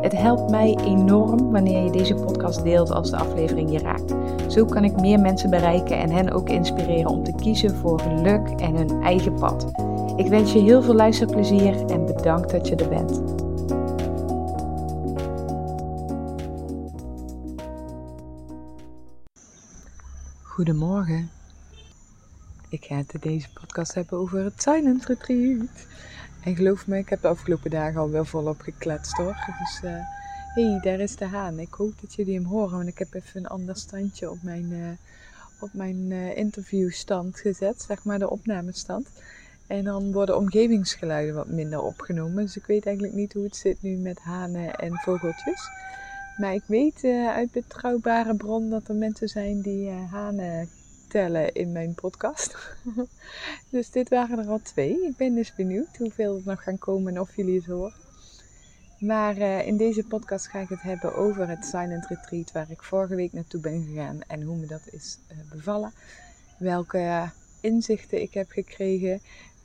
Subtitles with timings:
[0.00, 4.14] Het helpt mij enorm wanneer je deze podcast deelt als de aflevering je raakt.
[4.52, 8.48] Zo kan ik meer mensen bereiken en hen ook inspireren om te kiezen voor geluk
[8.48, 9.70] en hun eigen pad.
[10.16, 13.22] Ik wens je heel veel luisterplezier en bedankt dat je er bent.
[20.42, 21.30] Goedemorgen.
[22.68, 25.86] Ik ga het in deze podcast hebben over het Silent Retreat.
[26.40, 29.54] En geloof me, ik heb de afgelopen dagen al wel volop gekletst hoor.
[29.58, 30.04] Dus hé, uh,
[30.54, 31.58] hey, daar is de haan.
[31.58, 34.72] Ik hoop dat jullie hem horen, want ik heb even een ander standje op mijn,
[34.72, 34.88] uh,
[35.60, 39.08] op mijn uh, interviewstand gezet, zeg maar de opnamestand.
[39.66, 42.44] En dan worden omgevingsgeluiden wat minder opgenomen.
[42.44, 45.68] Dus ik weet eigenlijk niet hoe het zit nu met hanen en vogeltjes.
[46.36, 50.68] Maar ik weet uit betrouwbare bron dat er mensen zijn die hanen
[51.08, 52.56] tellen in mijn podcast.
[53.70, 55.06] dus dit waren er al twee.
[55.06, 58.06] Ik ben dus benieuwd hoeveel er nog gaan komen en of jullie het horen.
[58.98, 62.82] Maar uh, in deze podcast ga ik het hebben over het Silent Retreat waar ik
[62.82, 65.92] vorige week naartoe ben gegaan en hoe me dat is uh, bevallen.
[66.58, 69.20] Welke inzichten ik heb gekregen.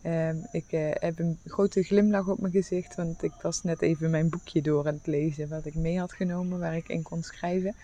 [0.05, 0.65] Um, ik
[0.99, 4.87] heb een grote glimlach op mijn gezicht, want ik was net even mijn boekje door
[4.87, 7.75] aan het lezen wat ik mee had genomen, waar ik in kon schrijven.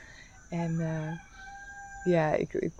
[0.50, 0.78] En
[2.04, 2.72] ja, ik, ik,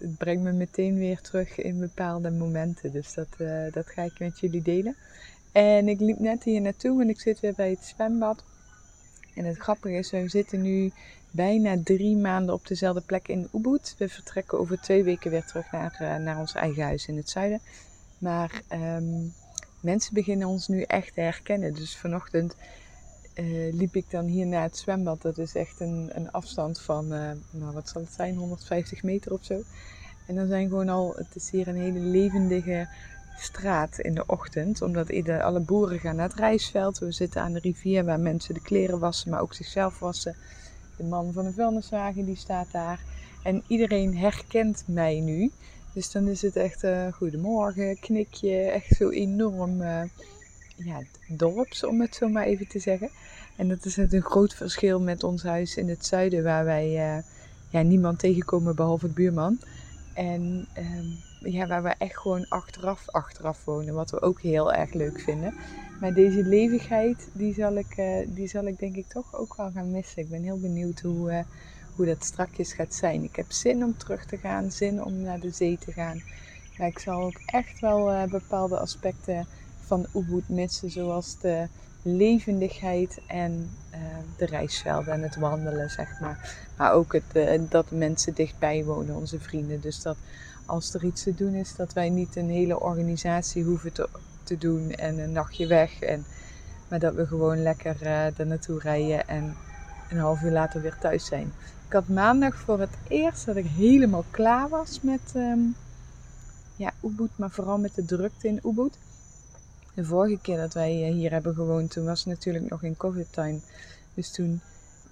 [0.00, 2.92] het brengt me meteen weer terug in bepaalde momenten.
[2.92, 4.96] Dus dat, uh, dat ga ik met jullie delen.
[5.52, 8.44] En ik liep net hier naartoe en ik zit weer bij het zwembad.
[9.34, 10.92] En het grappige is, we zitten nu
[11.30, 13.94] bijna drie maanden op dezelfde plek in Ubud.
[13.98, 17.30] We vertrekken over twee weken weer terug naar, uh, naar ons eigen huis in het
[17.30, 17.60] zuiden.
[18.18, 19.32] Maar um,
[19.80, 21.74] mensen beginnen ons nu echt te herkennen.
[21.74, 22.56] Dus vanochtend
[23.38, 25.22] uh, liep ik dan hier naar het zwembad.
[25.22, 29.32] Dat is echt een, een afstand van, uh, nou wat zal het zijn, 150 meter
[29.32, 29.62] of zo.
[30.26, 32.88] En dan zijn gewoon al, het is hier een hele levendige
[33.38, 34.82] straat in de ochtend.
[34.82, 36.98] Omdat alle boeren gaan naar het rijstveld.
[36.98, 40.36] We zitten aan de rivier waar mensen de kleren wassen, maar ook zichzelf wassen.
[40.96, 43.00] De man van de vuilniswagen die staat daar.
[43.42, 45.50] En iedereen herkent mij nu.
[45.92, 49.82] Dus dan is het echt uh, goedemorgen, knikje, echt zo enorm
[50.84, 53.10] ja, dorps, om het zo maar even te zeggen.
[53.56, 57.16] En dat is net een groot verschil met ons huis in het zuiden, waar wij
[57.16, 57.22] uh,
[57.68, 59.60] ja, niemand tegenkomen behalve het buurman.
[60.14, 64.92] En um, ja, waar we echt gewoon achteraf, achteraf wonen, wat we ook heel erg
[64.92, 65.54] leuk vinden.
[66.00, 69.70] Maar deze levigheid, die zal ik, uh, die zal ik denk ik toch ook wel
[69.70, 70.22] gaan missen.
[70.22, 71.40] Ik ben heel benieuwd hoe, uh,
[71.94, 73.22] hoe dat strakjes gaat zijn.
[73.22, 76.22] Ik heb zin om terug te gaan, zin om naar de zee te gaan.
[76.76, 79.46] Maar ik zal ook echt wel bepaalde aspecten
[79.88, 81.66] van Ubud missen, zoals de
[82.02, 83.98] levendigheid en uh,
[84.36, 86.66] de reisvelden en het wandelen, zeg maar.
[86.76, 89.80] Maar ook het, uh, dat mensen dichtbij wonen, onze vrienden.
[89.80, 90.16] Dus dat
[90.66, 94.08] als er iets te doen is, dat wij niet een hele organisatie hoeven te,
[94.42, 96.00] te doen en een nachtje weg.
[96.00, 96.24] En,
[96.88, 99.56] maar dat we gewoon lekker uh, er naartoe rijden en
[100.10, 101.52] een half uur later weer thuis zijn.
[101.86, 105.74] Ik had maandag voor het eerst dat ik helemaal klaar was met um,
[106.76, 108.98] ja, Ubud, maar vooral met de drukte in Ubud.
[109.98, 112.96] De vorige keer dat wij eh, hier hebben gewoond, toen was het natuurlijk nog in
[112.96, 113.58] COVID-time.
[114.14, 114.60] Dus toen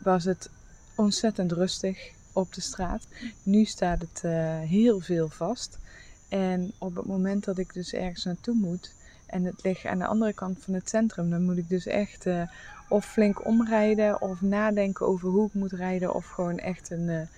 [0.03, 0.51] was het
[0.95, 3.07] ontzettend rustig op de straat.
[3.43, 5.79] Nu staat het uh, heel veel vast.
[6.29, 8.93] En op het moment dat ik dus ergens naartoe moet
[9.27, 12.27] en het ligt aan de andere kant van het centrum, dan moet ik dus echt
[12.27, 12.43] uh,
[12.89, 17.29] of flink omrijden of nadenken over hoe ik moet rijden of gewoon echt een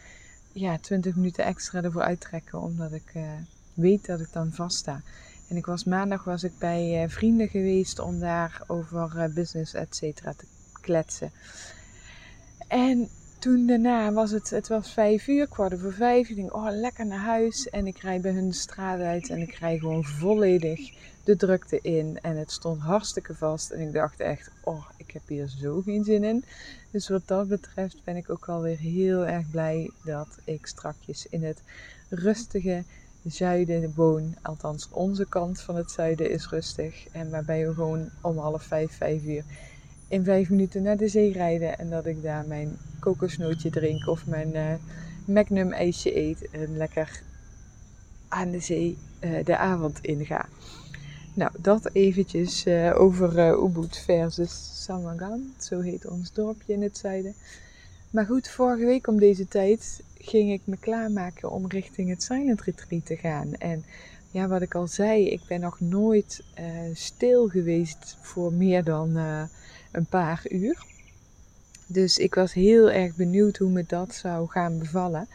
[0.53, 3.13] ja, 20 minuten extra ervoor uittrekken omdat ik
[3.75, 5.03] weet dat ik dan vast sta.
[5.49, 9.75] En ik was maandag was ik bij uh, vrienden geweest om daar over uh, business
[9.75, 10.45] et cetera te
[10.81, 11.33] kletsen.
[12.69, 16.29] En toen daarna was het, het was vijf uur, kwart voor vijf.
[16.29, 17.69] Ik denk, oh lekker naar huis.
[17.69, 20.93] En ik rijd bij hun de straat uit en ik rijd gewoon volledig
[21.25, 22.19] de drukte in.
[22.23, 23.71] En het stond hartstikke vast.
[23.71, 26.45] En ik dacht echt, oh ik heb hier zo geen zin in.
[26.91, 31.45] Dus wat dat betreft ben ik ook alweer heel erg blij dat ik strakjes in
[31.45, 31.63] het
[32.09, 32.85] rustige
[33.31, 34.37] zuiden woon.
[34.43, 37.09] Althans, onze kant van het zuiden is rustig.
[37.13, 39.45] En waarbij we gewoon om half vijf, vijf uur
[40.09, 41.79] in vijf minuten naar de zee rijden.
[41.79, 44.75] En dat ik daar mijn kokosnootje drink of mijn uh,
[45.25, 46.51] Magnum ijsje eet.
[46.51, 47.23] En lekker
[48.29, 50.49] aan de zee uh, de avond inga.
[51.35, 55.53] Nou, dat eventjes uh, over Ubud versus Samangan.
[55.59, 57.35] Zo heet ons dorpje in het zuiden.
[58.11, 62.63] Maar goed, vorige week om deze tijd ging ik me klaarmaken om richting het Silent
[62.63, 63.55] Retreat te gaan.
[63.55, 63.85] En
[64.31, 69.17] ja, wat ik al zei, ik ben nog nooit uh, stil geweest voor meer dan
[69.17, 69.43] uh,
[69.93, 70.85] een paar uur.
[71.87, 75.29] Dus ik was heel erg benieuwd hoe me dat zou gaan bevallen.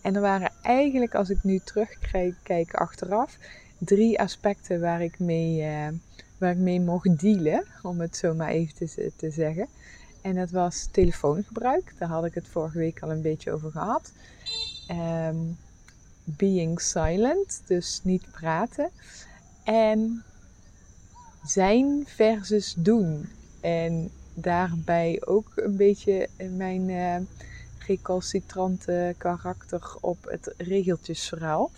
[0.00, 3.38] En er waren eigenlijk, als ik nu terugkijk achteraf,
[3.78, 5.88] drie aspecten waar ik mee, uh,
[6.38, 9.68] waar ik mee mocht dealen, om het zo maar even te, te zeggen.
[10.22, 11.94] En dat was telefoongebruik.
[11.98, 14.12] Daar had ik het vorige week al een beetje over gehad.
[15.28, 15.58] Um,
[16.24, 18.90] being silent, dus niet praten.
[19.64, 20.24] En
[21.44, 23.28] zijn versus doen.
[23.60, 27.16] En daarbij ook een beetje mijn uh,
[27.86, 31.70] recalcitrante karakter op het regeltjesverhaal.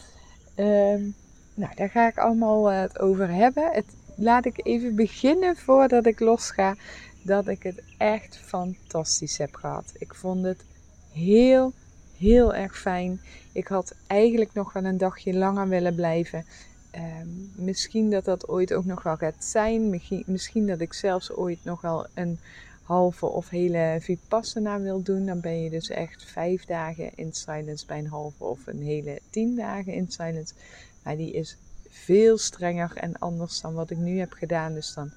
[0.57, 1.15] Um,
[1.55, 3.73] nou, daar ga ik allemaal uh, het over hebben.
[3.73, 6.75] Het, laat ik even beginnen voordat ik losga.
[7.25, 9.93] Dat ik het echt fantastisch heb gehad.
[9.99, 10.65] Ik vond het
[11.13, 11.73] heel,
[12.17, 13.21] heel erg fijn.
[13.53, 16.45] Ik had eigenlijk nog wel een dagje langer willen blijven.
[16.91, 19.91] Ehm, misschien dat dat ooit ook nog wel gaat zijn.
[19.91, 22.39] Misschien, misschien dat ik zelfs ooit nog wel een
[22.83, 25.27] halve of hele vipassana wil doen.
[25.27, 29.21] Dan ben je dus echt vijf dagen in silence bij een halve of een hele
[29.31, 30.55] tien dagen in silence.
[31.03, 31.57] Maar die is
[31.89, 34.75] veel strenger en anders dan wat ik nu heb gedaan.
[34.75, 35.13] Dus dan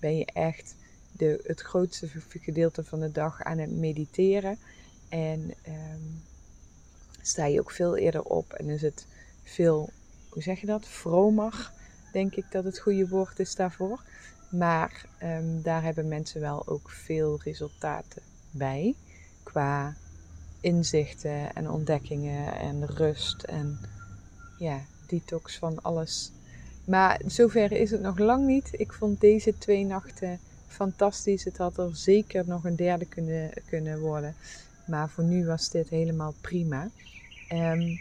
[0.00, 0.74] ben je echt
[1.18, 4.58] de, het grootste gedeelte van de dag aan het mediteren.
[5.08, 6.22] En um,
[7.22, 9.06] sta je ook veel eerder op en is het
[9.42, 9.90] veel,
[10.28, 11.72] hoe zeg je dat, vromer,
[12.12, 14.02] denk ik dat het goede woord is daarvoor.
[14.50, 18.94] Maar um, daar hebben mensen wel ook veel resultaten bij
[19.42, 19.96] qua
[20.60, 23.78] inzichten en ontdekkingen en rust en
[24.58, 26.32] ja, detox van alles.
[26.84, 28.68] Maar zover is het nog lang niet.
[28.72, 31.44] Ik vond deze twee nachten fantastisch.
[31.44, 34.34] Het had er zeker nog een derde kunnen, kunnen worden.
[34.86, 36.88] Maar voor nu was dit helemaal prima.
[37.52, 38.00] Um,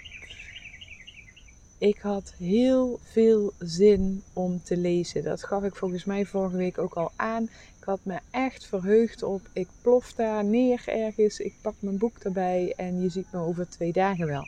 [1.80, 5.24] ik had heel veel zin om te lezen.
[5.24, 7.44] Dat gaf ik volgens mij vorige week ook al aan.
[7.80, 9.42] Ik had me echt verheugd op.
[9.54, 11.40] Ik plof daar neer ergens.
[11.40, 14.48] Ik pak mijn boek erbij en je ziet me over twee dagen wel.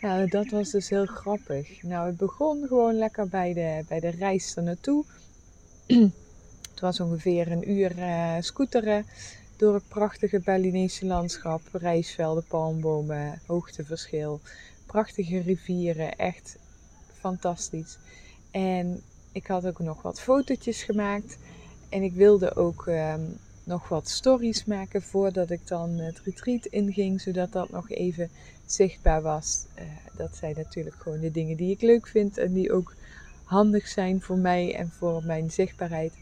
[0.00, 1.82] Nou, dat was dus heel grappig.
[1.82, 5.04] Nou, het begon gewoon lekker bij de, bij de reis er naartoe.
[6.78, 9.06] het was ongeveer een uur uh, scooteren
[9.56, 11.60] door het prachtige Balinese landschap.
[11.72, 14.40] Rijsvelden, palmbomen, hoogteverschil,
[14.86, 16.16] prachtige rivieren.
[16.16, 16.58] Echt
[17.12, 17.98] fantastisch.
[18.50, 19.02] En
[19.32, 21.38] ik had ook nog wat fotootjes gemaakt.
[21.88, 27.20] En ik wilde ook um, nog wat stories maken voordat ik dan het retreat inging,
[27.20, 28.30] zodat dat nog even
[28.66, 29.64] zichtbaar was.
[29.78, 29.84] Uh,
[30.16, 32.94] dat zijn natuurlijk gewoon de dingen die ik leuk vind en die ook
[33.44, 36.12] handig zijn voor mij en voor mijn zichtbaarheid.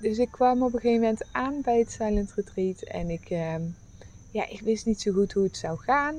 [0.00, 3.54] Dus ik kwam op een gegeven moment aan bij het Silent Retreat en ik, uh,
[4.30, 6.14] ja, ik wist niet zo goed hoe het zou gaan.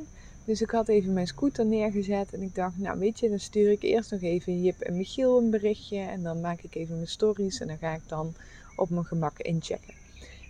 [0.45, 3.71] Dus ik had even mijn scooter neergezet en ik dacht, nou weet je, dan stuur
[3.71, 7.07] ik eerst nog even Jip en Michiel een berichtje en dan maak ik even mijn
[7.07, 8.33] stories en dan ga ik dan
[8.75, 9.93] op mijn gemak inchecken.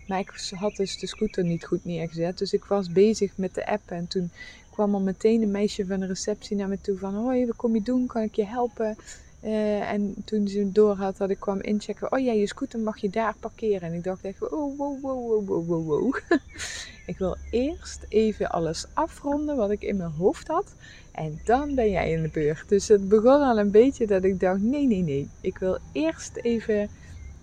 [0.10, 2.38] Maar ik had dus de scooter niet goed neergezet.
[2.38, 3.92] Dus ik was bezig met de app.
[3.92, 4.32] En toen
[4.72, 7.16] kwam al meteen een meisje van de receptie naar me toe van...
[7.16, 8.08] Hoi, wat kom je doen?
[8.08, 8.96] Kan ik je helpen?
[9.44, 12.12] Uh, en toen ze door had dat ik kwam inchecken...
[12.12, 13.82] Oh ja, je scooter mag je daar parkeren.
[13.82, 14.52] En ik dacht echt...
[14.52, 16.16] Oh, wow, wow, wow, wow, wow.
[17.12, 20.74] ik wil eerst even alles afronden wat ik in mijn hoofd had.
[21.12, 22.70] En dan ben jij in de beurt.
[22.70, 24.62] Dus het begon al een beetje dat ik dacht...
[24.62, 25.30] Nee, nee, nee.
[25.42, 26.90] Ik wil eerst even...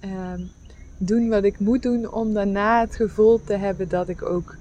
[0.05, 0.33] Uh,
[0.99, 4.57] doen wat ik moet doen om daarna het gevoel te hebben dat ik ook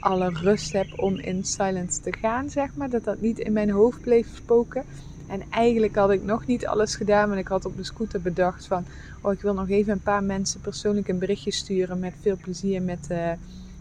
[0.00, 2.90] alle rust heb om in silence te gaan, zeg maar.
[2.90, 4.84] Dat dat niet in mijn hoofd bleef spoken.
[5.34, 8.66] En eigenlijk had ik nog niet alles gedaan, want ik had op de scooter bedacht
[8.66, 8.84] van...
[9.20, 12.82] Oh, ik wil nog even een paar mensen persoonlijk een berichtje sturen met veel plezier
[12.82, 13.32] met, uh,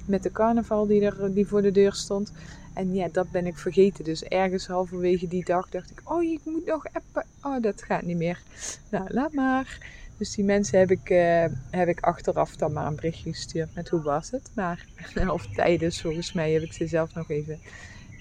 [0.05, 2.31] met de carnaval die, er, die voor de deur stond.
[2.73, 4.03] En ja, dat ben ik vergeten.
[4.03, 7.25] Dus ergens halverwege die dag dacht ik, oh, ik moet nog appen.
[7.41, 8.41] Oh, dat gaat niet meer.
[8.89, 9.77] Nou, laat maar.
[10.17, 13.89] Dus die mensen heb ik, uh, heb ik achteraf dan maar een berichtje gestuurd met
[13.89, 14.51] hoe was het.
[14.55, 14.85] Maar,
[15.27, 17.59] of tijdens, volgens mij heb ik ze zelf nog even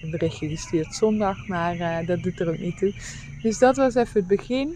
[0.03, 1.47] een berichtje gestuurd zondag.
[1.47, 2.93] Maar uh, dat doet er ook niet toe.
[3.41, 4.75] Dus dat was even het begin.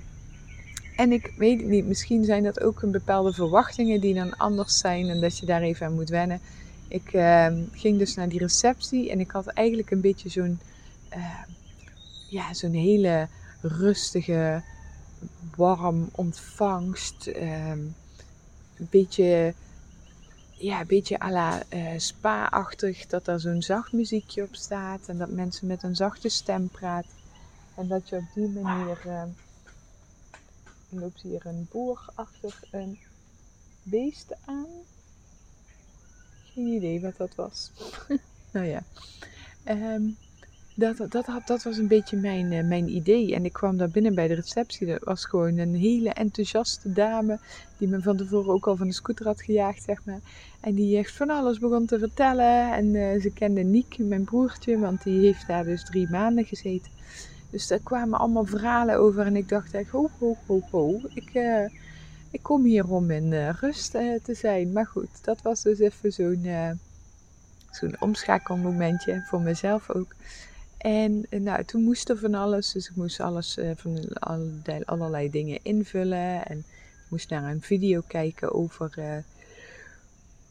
[0.96, 5.10] En ik weet niet, misschien zijn dat ook een bepaalde verwachtingen die dan anders zijn
[5.10, 6.40] en dat je daar even aan moet wennen.
[6.88, 10.60] Ik uh, ging dus naar die receptie en ik had eigenlijk een beetje zo'n
[12.30, 13.28] ja, zo'n hele
[13.62, 14.62] rustige
[15.56, 17.28] warm ontvangst.
[17.28, 17.96] Um,
[18.78, 19.54] een beetje,
[20.58, 23.08] ja, een beetje à la uh, spa-achtig.
[23.08, 25.08] Dat er zo'n zacht muziekje op staat.
[25.08, 27.12] En dat mensen met een zachte stem praten.
[27.76, 29.04] En dat je op die manier...
[29.06, 29.24] Uh,
[30.90, 33.00] loopt hier een boer achter een
[33.84, 34.68] beest aan.
[36.54, 37.72] Geen idee wat dat was.
[38.54, 38.84] nou ja.
[39.66, 40.18] Um,
[40.80, 43.36] dat, dat, dat was een beetje mijn, uh, mijn idee.
[43.36, 44.88] En ik kwam daar binnen bij de receptie.
[44.88, 47.40] Dat was gewoon een hele enthousiaste dame.
[47.78, 50.20] Die me van tevoren ook al van de scooter had gejaagd, zeg maar.
[50.60, 52.74] En die echt van alles begon te vertellen.
[52.74, 56.92] En uh, ze kende Niek, mijn broertje, want die heeft daar dus drie maanden gezeten.
[57.50, 59.26] Dus daar kwamen allemaal verhalen over.
[59.26, 61.02] En ik dacht echt, ho, ho, ho, ho.
[61.14, 61.70] Ik, uh,
[62.32, 64.72] ik kom hier om in rust te zijn.
[64.72, 66.48] Maar goed, dat was dus even zo'n
[67.72, 70.16] zo'n omschakelmomentje voor mezelf ook.
[70.78, 72.72] En eh, nou, toen moest er van alles.
[72.72, 76.46] Dus ik moest alles uh, van allerlei, allerlei, dingen invullen.
[76.46, 78.94] En ik moest naar een video kijken over.
[78.98, 79.18] Uh,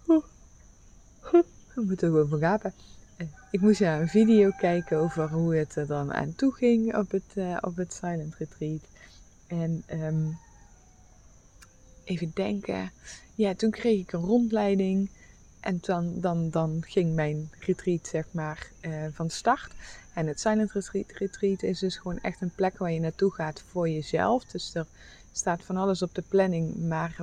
[0.06, 0.24] oh,
[1.74, 2.72] we moeten gewoon vergapen.
[3.50, 7.10] Ik moest naar een video kijken over hoe het er dan aan toe ging op
[7.10, 8.80] het, op het Silent Retreat.
[9.46, 10.38] En um,
[12.04, 12.90] even denken.
[13.34, 15.10] Ja, toen kreeg ik een rondleiding.
[15.60, 18.70] En dan, dan, dan ging mijn retreat, zeg maar,
[19.12, 19.74] van start.
[20.16, 23.62] En het Silent Retreat, retreat is dus gewoon echt een plek waar je naartoe gaat
[23.66, 24.44] voor jezelf.
[24.44, 24.86] Dus er
[25.32, 27.16] staat van alles op de planning, maar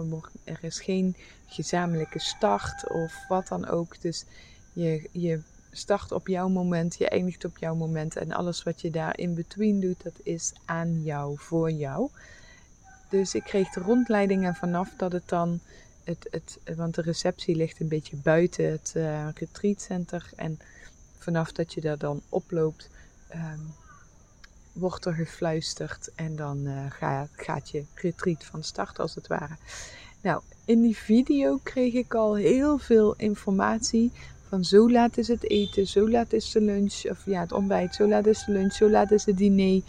[0.43, 4.01] er, is geen gezamenlijke start of wat dan ook.
[4.01, 4.25] Dus
[4.73, 8.15] je, je start op jouw moment, je eindigt op jouw moment.
[8.15, 12.09] En alles wat je daar in between doet, dat is aan jou, voor jou.
[13.09, 15.59] Dus ik kreeg de rondleiding en vanaf dat het dan
[16.03, 20.29] het, het, want de receptie ligt een beetje buiten het uh, retreatcenter.
[20.35, 20.59] En
[21.24, 22.89] vanaf dat je daar dan oploopt,
[23.36, 23.74] um,
[24.74, 26.12] wordt er gefluisterd.
[26.15, 29.56] En dan uh, gaat, gaat je retreat van start als het ware.
[30.22, 34.12] Nou, in die video kreeg ik al heel veel informatie.
[34.48, 37.96] Van zo laat is het eten, zo laat is de lunch, of ja, het ontbijt,
[37.96, 39.82] zo laat is de lunch, zo laat is het diner.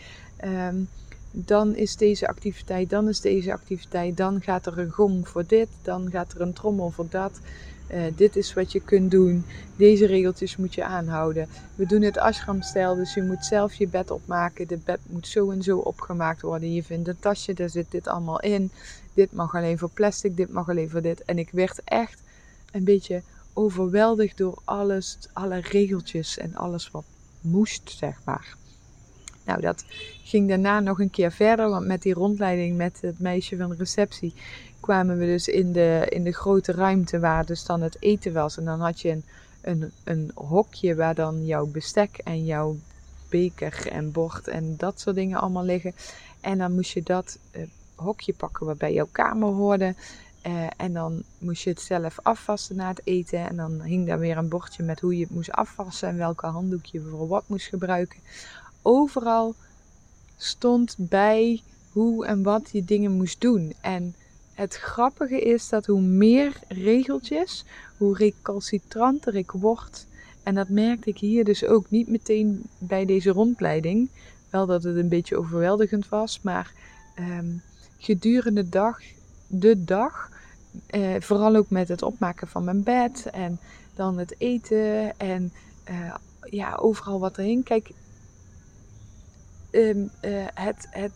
[0.44, 0.88] Um,
[1.30, 5.68] dan is deze activiteit, dan is deze activiteit, dan gaat er een gong voor dit,
[5.82, 7.40] dan gaat er een trommel voor dat.
[7.90, 9.44] Uh, dit is wat je kunt doen.
[9.76, 11.48] Deze regeltjes moet je aanhouden.
[11.74, 14.68] We doen het ashram-stijl, dus je moet zelf je bed opmaken.
[14.68, 16.72] De bed moet zo en zo opgemaakt worden.
[16.72, 18.70] Je vindt een tasje, daar zit dit allemaal in.
[19.14, 21.24] Dit mag alleen voor plastic, dit mag alleen voor dit.
[21.24, 22.22] En ik werd echt
[22.72, 23.22] een beetje
[23.52, 27.04] overweldigd door alles, alle regeltjes en alles wat
[27.40, 28.56] moest, zeg maar.
[29.44, 29.84] Nou, dat
[30.22, 33.76] ging daarna nog een keer verder, want met die rondleiding met het meisje van de
[33.76, 34.34] receptie
[34.84, 38.56] kwamen we dus in de, in de grote ruimte waar dus dan het eten was.
[38.56, 39.24] En dan had je een,
[39.60, 42.76] een, een hokje waar dan jouw bestek en jouw
[43.28, 45.94] beker en bord en dat soort dingen allemaal liggen.
[46.40, 47.62] En dan moest je dat uh,
[47.94, 49.94] hokje pakken wat bij jouw kamer hoorde.
[50.46, 53.48] Uh, en dan moest je het zelf afwassen na het eten.
[53.48, 56.46] En dan hing daar weer een bordje met hoe je het moest afwassen en welke
[56.46, 58.20] handdoek je voor wat moest gebruiken
[58.82, 59.54] overal
[60.36, 61.62] stond bij
[61.92, 63.72] hoe en wat je dingen moest doen.
[63.80, 64.14] En
[64.54, 67.64] het grappige is dat hoe meer regeltjes,
[67.96, 70.06] hoe recalcitranter ik word.
[70.42, 74.08] En dat merkte ik hier dus ook niet meteen bij deze rondleiding.
[74.50, 76.72] Wel dat het een beetje overweldigend was, maar
[77.18, 77.62] um,
[77.98, 79.00] gedurende de dag,
[79.46, 80.30] de dag
[80.86, 83.58] eh, vooral ook met het opmaken van mijn bed en
[83.94, 85.52] dan het eten en
[85.90, 87.62] uh, ja, overal wat erin.
[87.62, 87.90] Kijk,
[89.70, 91.12] um, uh, het, het,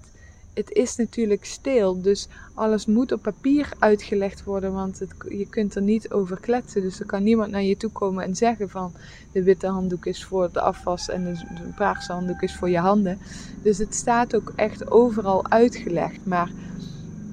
[0.58, 2.02] het is natuurlijk stil.
[2.02, 4.72] Dus alles moet op papier uitgelegd worden.
[4.72, 6.82] Want het, je kunt er niet over kletsen.
[6.82, 8.92] Dus er kan niemand naar je toe komen en zeggen van
[9.32, 11.38] de witte handdoek is voor de afwas en de,
[11.76, 13.18] paarse handdoek is voor je handen.
[13.62, 16.26] Dus het staat ook echt overal uitgelegd.
[16.26, 16.50] Maar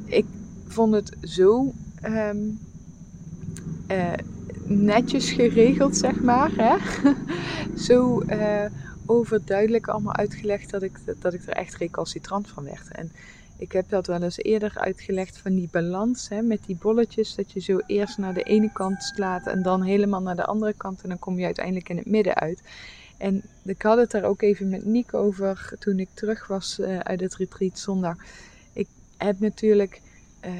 [0.06, 0.26] ik
[0.68, 2.60] vond het zo um,
[3.88, 4.14] uh,
[4.66, 6.52] netjes geregeld, zeg maar.
[6.56, 6.76] Hè?
[7.88, 8.22] zo.
[8.22, 8.66] Uh,
[9.06, 12.92] overduidelijk allemaal uitgelegd dat ik, dat ik er echt recalcitrant van werd.
[12.92, 13.12] En
[13.58, 17.36] ik heb dat wel eens eerder uitgelegd van die balans hè, met die bolletjes.
[17.36, 20.74] Dat je zo eerst naar de ene kant slaat en dan helemaal naar de andere
[20.74, 21.02] kant.
[21.02, 22.62] En dan kom je uiteindelijk in het midden uit.
[23.18, 27.00] En ik had het daar ook even met Niek over toen ik terug was uh,
[27.00, 28.16] uit het retreat zondag.
[28.74, 30.02] Ik heb natuurlijk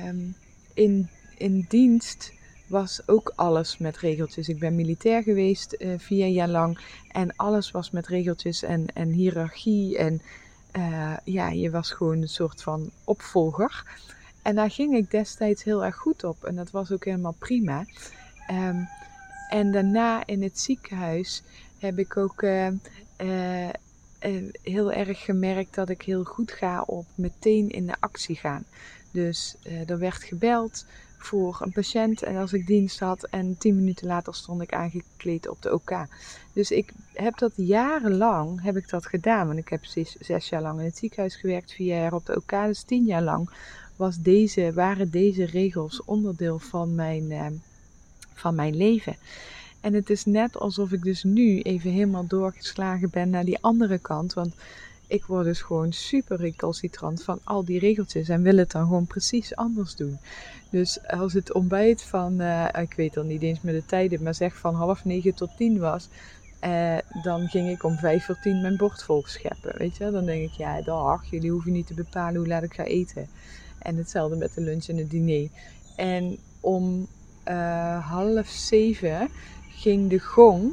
[0.08, 0.36] um,
[0.74, 2.32] in, in dienst
[2.68, 4.50] was ook alles met regeltjes.
[4.50, 6.80] Ik ben militair geweest uh, vier jaar lang
[7.12, 9.98] en alles was met regeltjes en, en hiërarchie.
[9.98, 10.22] En
[10.78, 13.84] uh, ja, je was gewoon een soort van opvolger.
[14.42, 17.86] En daar ging ik destijds heel erg goed op en dat was ook helemaal prima.
[18.52, 18.88] Um,
[19.50, 21.44] en daarna in het ziekenhuis
[21.80, 22.68] heb ik ook uh,
[24.62, 28.66] heel erg gemerkt dat ik heel goed ga op meteen in de actie gaan.
[29.12, 29.56] Dus
[29.88, 30.86] er werd gebeld
[31.26, 35.48] voor een patiënt en als ik dienst had en tien minuten later stond ik aangekleed
[35.48, 36.06] op de OK.
[36.54, 40.62] Dus ik heb dat jarenlang heb ik dat gedaan, want ik heb zes, zes jaar
[40.62, 43.50] lang in het ziekenhuis gewerkt, vier jaar op de OK, dus tien jaar lang
[43.96, 47.46] was deze, waren deze regels onderdeel van mijn, uh,
[48.34, 49.16] van mijn leven.
[49.82, 53.98] En het is net alsof ik dus nu even helemaal doorgeslagen ben naar die andere
[54.00, 54.34] kant.
[54.34, 54.56] Want
[55.08, 59.06] ik word dus gewoon super recalcitrant van al die regeltjes en wil het dan gewoon
[59.06, 60.18] precies anders doen.
[60.76, 64.36] Dus als het ontbijt van, uh, ik weet dan niet eens meer de tijden, maar
[64.36, 66.10] zeg van half negen tot tien was,
[66.66, 69.78] uh, dan ging ik om vijf voor tien mijn bord vol scheppen.
[69.78, 72.74] Weet je, dan denk ik, ja, dag, jullie hoeven niet te bepalen hoe laat ik
[72.74, 73.28] ga eten.
[73.80, 75.50] En hetzelfde met de lunch en het diner.
[75.96, 77.08] En om
[77.48, 79.30] uh, half zeven
[79.70, 80.72] ging de gong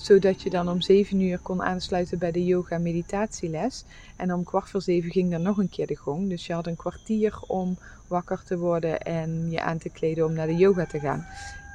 [0.00, 3.84] zodat je dan om 7 uur kon aansluiten bij de yoga meditatieles.
[4.16, 6.28] En om kwart voor zeven ging dan nog een keer de gong.
[6.28, 10.32] Dus je had een kwartier om wakker te worden en je aan te kleden om
[10.32, 11.26] naar de yoga te gaan.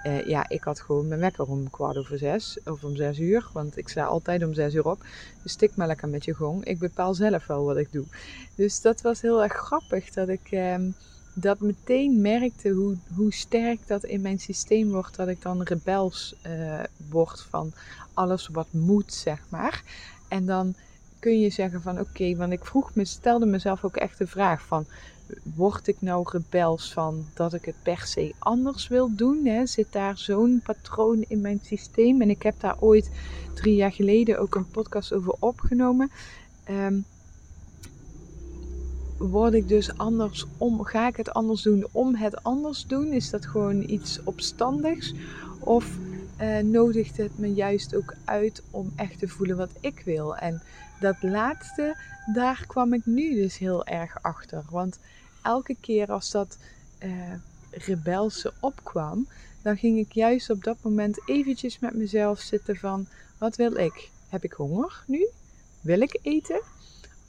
[0.06, 3.50] Uh, ja, ik had gewoon mijn wekker om kwart over zes of om zes uur,
[3.54, 5.06] want ik sta altijd om zes uur op.
[5.44, 6.66] Dus stik maar lekker met je gong.
[6.66, 8.06] Ik bepaal zelf wel wat ik doe.
[8.56, 10.76] Dus dat was heel erg grappig dat ik uh,
[11.34, 15.16] dat meteen merkte hoe, hoe sterk dat in mijn systeem wordt.
[15.16, 17.74] Dat ik dan rebels uh, word van
[18.16, 19.84] alles wat moet, zeg maar.
[20.28, 20.76] En dan
[21.20, 24.62] kun je zeggen van oké, want ik vroeg me, stelde mezelf ook echt de vraag
[24.62, 24.86] van
[25.56, 29.46] word ik nou rebels van dat ik het per se anders wil doen?
[29.46, 29.66] Hè?
[29.66, 32.22] Zit daar zo'n patroon in mijn systeem?
[32.22, 33.12] En ik heb daar ooit
[33.54, 36.12] drie jaar geleden ook een podcast over opgenomen.
[36.70, 37.06] Um,
[39.18, 40.84] word ik dus anders om?
[40.84, 43.12] Ga ik het anders doen om het anders doen?
[43.12, 45.14] Is dat gewoon iets opstandigs?
[45.60, 45.98] Of
[46.42, 50.36] uh, nodigt het me juist ook uit om echt te voelen wat ik wil?
[50.36, 50.62] En
[51.00, 51.98] dat laatste,
[52.34, 54.64] daar kwam ik nu dus heel erg achter.
[54.70, 55.00] Want
[55.44, 56.58] elke keer als dat
[57.04, 57.34] uh,
[57.72, 59.28] rebelse opkwam,
[59.62, 64.10] dan ging ik juist op dat moment eventjes met mezelf zitten van, wat wil ik?
[64.30, 65.28] Heb ik honger nu?
[65.82, 66.62] Wil ik eten?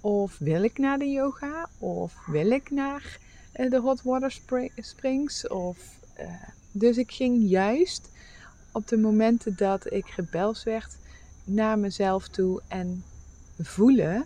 [0.00, 1.68] Of wil ik naar de yoga?
[1.78, 3.18] Of wil ik naar
[3.56, 4.40] uh, de hot water
[4.76, 5.48] springs?
[5.48, 5.78] Of,
[6.72, 8.08] dus ik ging juist
[8.76, 10.96] op de momenten dat ik rebels werd
[11.44, 13.04] naar mezelf toe en
[13.58, 14.24] voelen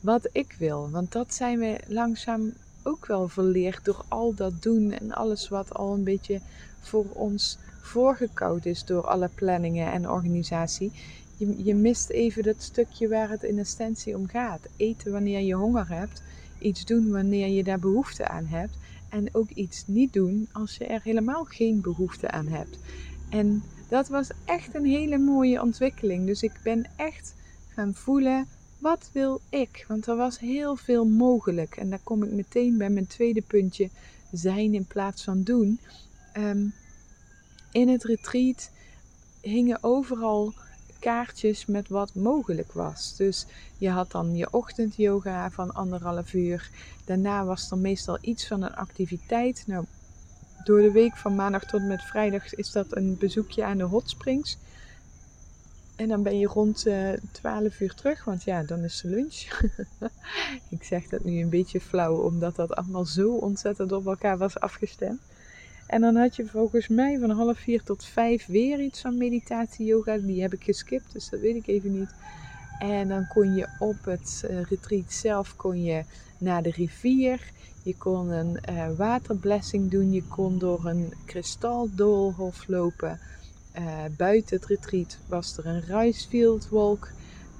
[0.00, 0.90] wat ik wil.
[0.90, 2.52] Want dat zijn we langzaam
[2.82, 6.40] ook wel verleerd door al dat doen en alles wat al een beetje
[6.80, 10.92] voor ons voorgekoud is door alle planningen en organisatie.
[11.36, 14.60] Je, je mist even dat stukje waar het in essentie om gaat.
[14.76, 16.22] Eten wanneer je honger hebt,
[16.58, 18.76] iets doen wanneer je daar behoefte aan hebt
[19.08, 22.78] en ook iets niet doen als je er helemaal geen behoefte aan hebt.
[23.30, 26.26] En dat was echt een hele mooie ontwikkeling.
[26.26, 27.34] Dus ik ben echt
[27.74, 28.46] gaan voelen
[28.80, 29.84] wat wil ik?
[29.88, 31.76] Want er was heel veel mogelijk.
[31.76, 33.90] En daar kom ik meteen bij mijn tweede puntje:
[34.32, 35.80] zijn in plaats van doen.
[36.36, 36.74] Um,
[37.72, 38.70] in het retreat
[39.40, 40.52] hingen overal
[40.98, 43.16] kaartjes met wat mogelijk was.
[43.16, 43.46] Dus
[43.78, 46.70] je had dan je ochtendyoga van anderhalf uur.
[47.04, 49.64] Daarna was er meestal iets van een activiteit.
[49.66, 49.84] Nou,
[50.64, 54.10] door de week van maandag tot met vrijdag is dat een bezoekje aan de hot
[54.10, 54.58] springs.
[55.96, 59.08] En dan ben je rond uh, eh, 12 uur terug, want ja, dan is de
[59.08, 59.34] lunch.
[60.76, 64.60] ik zeg dat nu een beetje flauw, omdat dat allemaal zo ontzettend op elkaar was
[64.60, 65.20] afgestemd.
[65.86, 69.86] En dan had je volgens mij van half vier tot vijf weer iets van meditatie,
[69.86, 70.16] yoga.
[70.16, 72.10] Die heb ik geskipt, dus dat weet ik even niet.
[72.78, 76.04] En dan kon je op het uh, retreat zelf kon je
[76.38, 77.52] naar de rivier.
[77.82, 80.12] Je kon een uh, waterblessing doen.
[80.12, 83.20] Je kon door een kristaldoolhof lopen.
[83.78, 87.10] Uh, buiten het retreat was er een ricefield walk.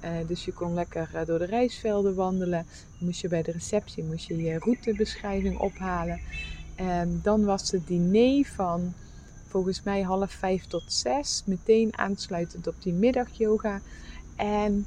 [0.03, 2.65] Uh, dus je kon lekker door de rijstvelden wandelen.
[2.97, 6.19] Moest je bij de receptie moest je, je routebeschrijving ophalen.
[6.75, 8.93] En dan was het diner van
[9.47, 11.43] volgens mij half vijf tot zes.
[11.45, 13.81] Meteen aansluitend op die middagyoga.
[14.35, 14.85] En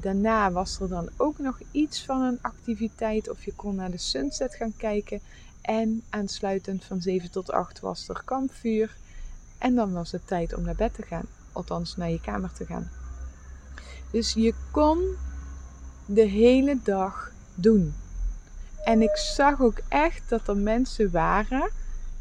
[0.00, 3.30] daarna was er dan ook nog iets van een activiteit.
[3.30, 5.20] Of je kon naar de sunset gaan kijken.
[5.60, 8.96] En aansluitend van 7 tot 8 was er kampvuur.
[9.58, 12.66] En dan was het tijd om naar bed te gaan, althans naar je kamer te
[12.66, 12.90] gaan.
[14.10, 15.16] Dus je kon
[16.06, 17.94] de hele dag doen.
[18.84, 21.70] En ik zag ook echt dat er mensen waren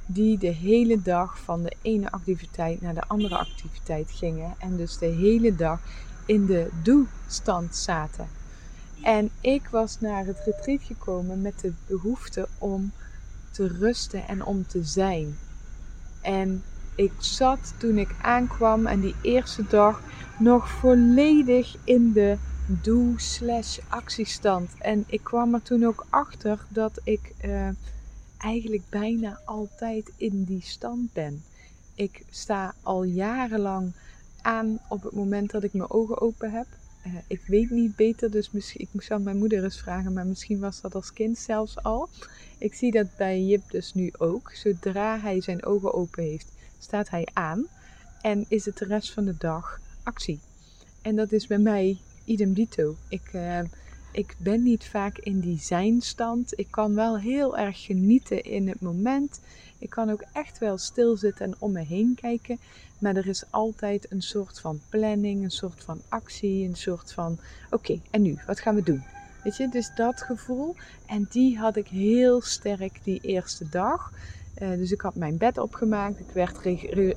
[0.05, 4.55] die de hele dag van de ene activiteit naar de andere activiteit gingen.
[4.59, 5.81] En dus de hele dag
[6.29, 8.29] in de doe-stand zaten.
[9.03, 12.91] En ik was naar het retreat gekomen met de behoefte om
[13.51, 15.37] te rusten en om te zijn.
[16.21, 16.63] En
[16.95, 20.01] ik zat toen ik aankwam en die eerste dag
[20.39, 24.71] nog volledig in de doe-slash actiestand.
[24.79, 27.69] En ik kwam er toen ook achter dat ik uh,
[28.37, 31.43] eigenlijk bijna altijd in die stand ben.
[31.95, 33.93] Ik sta al jarenlang
[34.88, 36.67] op het moment dat ik mijn ogen open heb.
[37.08, 40.60] Uh, ik weet niet beter, dus misschien, ik zou mijn moeder eens vragen, maar misschien
[40.60, 42.10] was dat als kind zelfs al.
[42.58, 44.52] Ik zie dat bij Jip dus nu ook.
[44.54, 46.47] Zodra hij zijn ogen open heeft,
[46.80, 47.67] staat hij aan.
[48.21, 50.39] En is het de rest van de dag actie.
[51.02, 52.95] En dat is bij mij idem dito.
[53.08, 53.60] Ik, uh,
[54.19, 56.60] ik ben niet vaak in die zijnstand.
[56.60, 59.39] Ik kan wel heel erg genieten in het moment.
[59.77, 62.60] Ik kan ook echt wel stilzitten en om me heen kijken.
[62.97, 67.38] Maar er is altijd een soort van planning, een soort van actie, een soort van:
[67.69, 68.38] oké, en nu?
[68.47, 69.03] Wat gaan we doen?
[69.43, 70.75] Weet je, dus dat gevoel.
[71.05, 74.12] En die had ik heel sterk die eerste dag.
[74.62, 76.19] Uh, dus ik had mijn bed opgemaakt.
[76.19, 76.62] Ik werd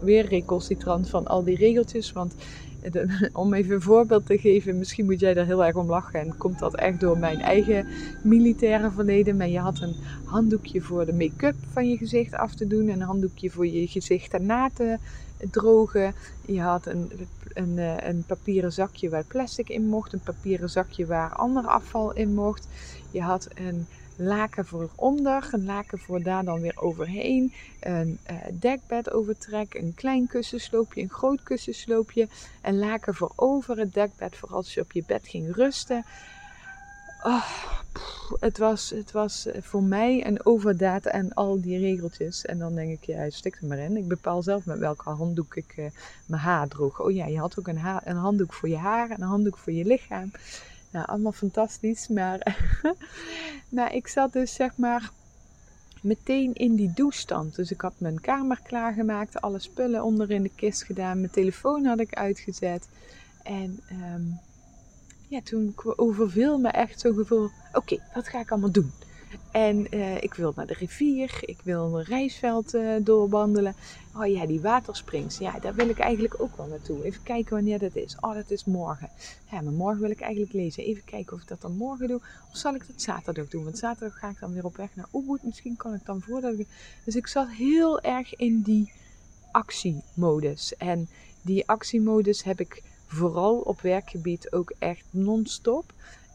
[0.00, 2.12] weer recalcitrant van al die regeltjes.
[2.12, 2.34] Want
[3.32, 6.20] om even een voorbeeld te geven, misschien moet jij daar heel erg om lachen.
[6.20, 7.86] En komt dat echt door mijn eigen
[8.22, 9.36] militaire verleden.
[9.36, 12.88] Maar je had een handdoekje voor de make-up van je gezicht af te doen.
[12.88, 14.98] Een handdoekje voor je gezicht erna te
[15.50, 16.14] drogen.
[16.40, 20.12] Je had een, een, eh, een papieren zakje waar plastic in mocht.
[20.12, 22.68] Een papieren zakje waar ander afval in mocht.
[23.10, 28.36] Je had een laken voor onder, een laken voor daar dan weer overheen, een uh,
[28.52, 32.28] dekbed overtrek, een klein kussensloopje, een groot kussensloopje,
[32.62, 36.04] een laken voor over het dekbed voor als je op je bed ging rusten.
[37.22, 37.44] Oh,
[38.40, 42.44] het, was, het was eh, voor mij een overdaad en al die regeltjes.
[42.44, 43.96] En dan denk ik, ja, stik er maar in.
[43.96, 45.86] Ik bepaal zelf met welke handdoek ik uh,
[46.26, 47.00] mijn haar droeg.
[47.00, 49.72] Oh ja, je had ook een, een handdoek voor je haar en een handdoek voor
[49.72, 50.30] je lichaam.
[50.92, 52.08] Nou, allemaal fantastisch.
[52.08, 52.58] Maar,
[53.76, 55.10] maar ik zat dus zeg maar
[56.02, 57.54] meteen in die douchestand.
[57.54, 61.84] Dus ik had mijn kamer klaargemaakt, alle spullen onder in de kist gedaan, mijn telefoon
[61.84, 62.88] had ik uitgezet.
[63.42, 63.80] En
[64.14, 64.40] um,
[65.28, 68.92] ja, toen overviel me echt zo'n gevoel: oké, wat ga ik allemaal doen?
[69.50, 73.74] En uh, ik wil naar de rivier, ik wil een reisveld uh, doorwandelen.
[74.16, 77.04] Oh ja, die watersprings, ja, daar wil ik eigenlijk ook wel naartoe.
[77.04, 78.16] Even kijken wanneer dat is.
[78.20, 79.10] Oh, dat is morgen.
[79.50, 80.84] Ja, maar morgen wil ik eigenlijk lezen.
[80.84, 82.20] Even kijken of ik dat dan morgen doe.
[82.50, 83.64] Of zal ik dat zaterdag doen?
[83.64, 85.42] Want zaterdag ga ik dan weer op weg naar Ubud.
[85.42, 86.66] Misschien kan ik dan voordat ik...
[87.04, 88.92] Dus ik zat heel erg in die
[89.50, 90.76] actiemodus.
[90.76, 91.08] En
[91.42, 95.92] die actiemodus heb ik vooral op werkgebied ook echt non-stop.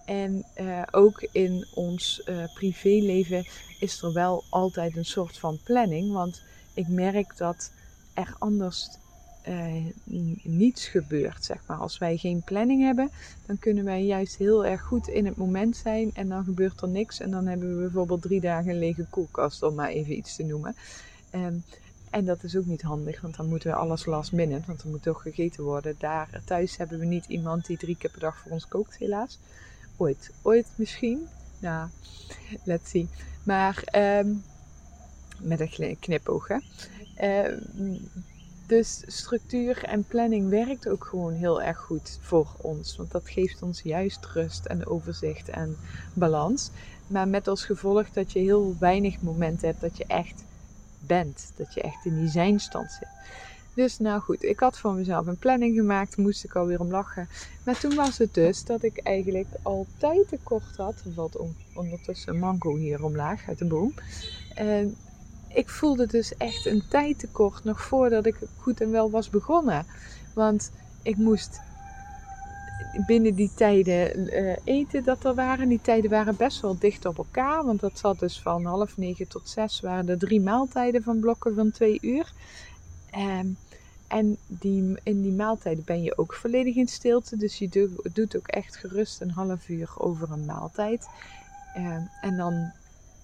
[0.07, 3.45] En uh, ook in ons uh, privéleven
[3.79, 6.11] is er wel altijd een soort van planning.
[6.11, 6.41] Want
[6.73, 7.71] ik merk dat
[8.13, 8.89] er anders
[9.47, 9.85] uh,
[10.43, 11.45] niets gebeurt.
[11.45, 11.77] Zeg maar.
[11.77, 13.09] Als wij geen planning hebben,
[13.45, 16.11] dan kunnen wij juist heel erg goed in het moment zijn.
[16.13, 17.19] En dan gebeurt er niks.
[17.19, 20.43] En dan hebben we bijvoorbeeld drie dagen een lege koelkast, om maar even iets te
[20.43, 20.75] noemen.
[21.35, 21.63] Um,
[22.09, 24.89] en dat is ook niet handig, want dan moeten we alles last minute, want er
[24.89, 25.95] moet toch gegeten worden.
[25.99, 29.39] Daar thuis hebben we niet iemand die drie keer per dag voor ons kookt, helaas.
[29.97, 31.27] Ooit, ooit misschien.
[31.59, 31.89] Nou,
[32.63, 33.07] let's see.
[33.43, 34.43] Maar um,
[35.39, 36.49] met een knipoog.
[36.49, 37.57] Uh,
[38.67, 42.95] dus structuur en planning werkt ook gewoon heel erg goed voor ons.
[42.95, 45.77] Want dat geeft ons juist rust en overzicht en
[46.13, 46.69] balans.
[47.07, 50.43] Maar met als gevolg dat je heel weinig momenten hebt dat je echt
[50.99, 51.51] bent.
[51.55, 53.09] Dat je echt in die zijnstand zit.
[53.77, 57.29] Dus nou goed, ik had voor mezelf een planning gemaakt, moest ik alweer om lachen.
[57.63, 61.01] Maar toen was het dus dat ik eigenlijk altijd tekort had.
[61.05, 61.37] Er valt
[61.73, 63.93] ondertussen een mango hier omlaag uit de boom.
[64.55, 64.95] En
[65.47, 69.85] ik voelde dus echt een tijd tekort nog voordat ik goed en wel was begonnen.
[70.33, 70.71] Want
[71.03, 71.61] ik moest
[73.05, 75.67] binnen die tijden uh, eten dat er waren.
[75.69, 77.65] Die tijden waren best wel dicht op elkaar.
[77.65, 81.55] Want dat zat dus van half negen tot zes waren er drie maaltijden van blokken
[81.55, 82.33] van twee uur.
[83.17, 83.57] Um,
[84.07, 87.37] en die, in die maaltijden ben je ook volledig in stilte.
[87.37, 91.07] Dus je doet ook echt gerust een half uur over een maaltijd.
[91.77, 92.71] Um, en dan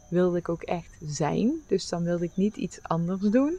[0.09, 1.53] wilde ik ook echt zijn.
[1.67, 3.57] Dus dan wilde ik niet iets anders doen.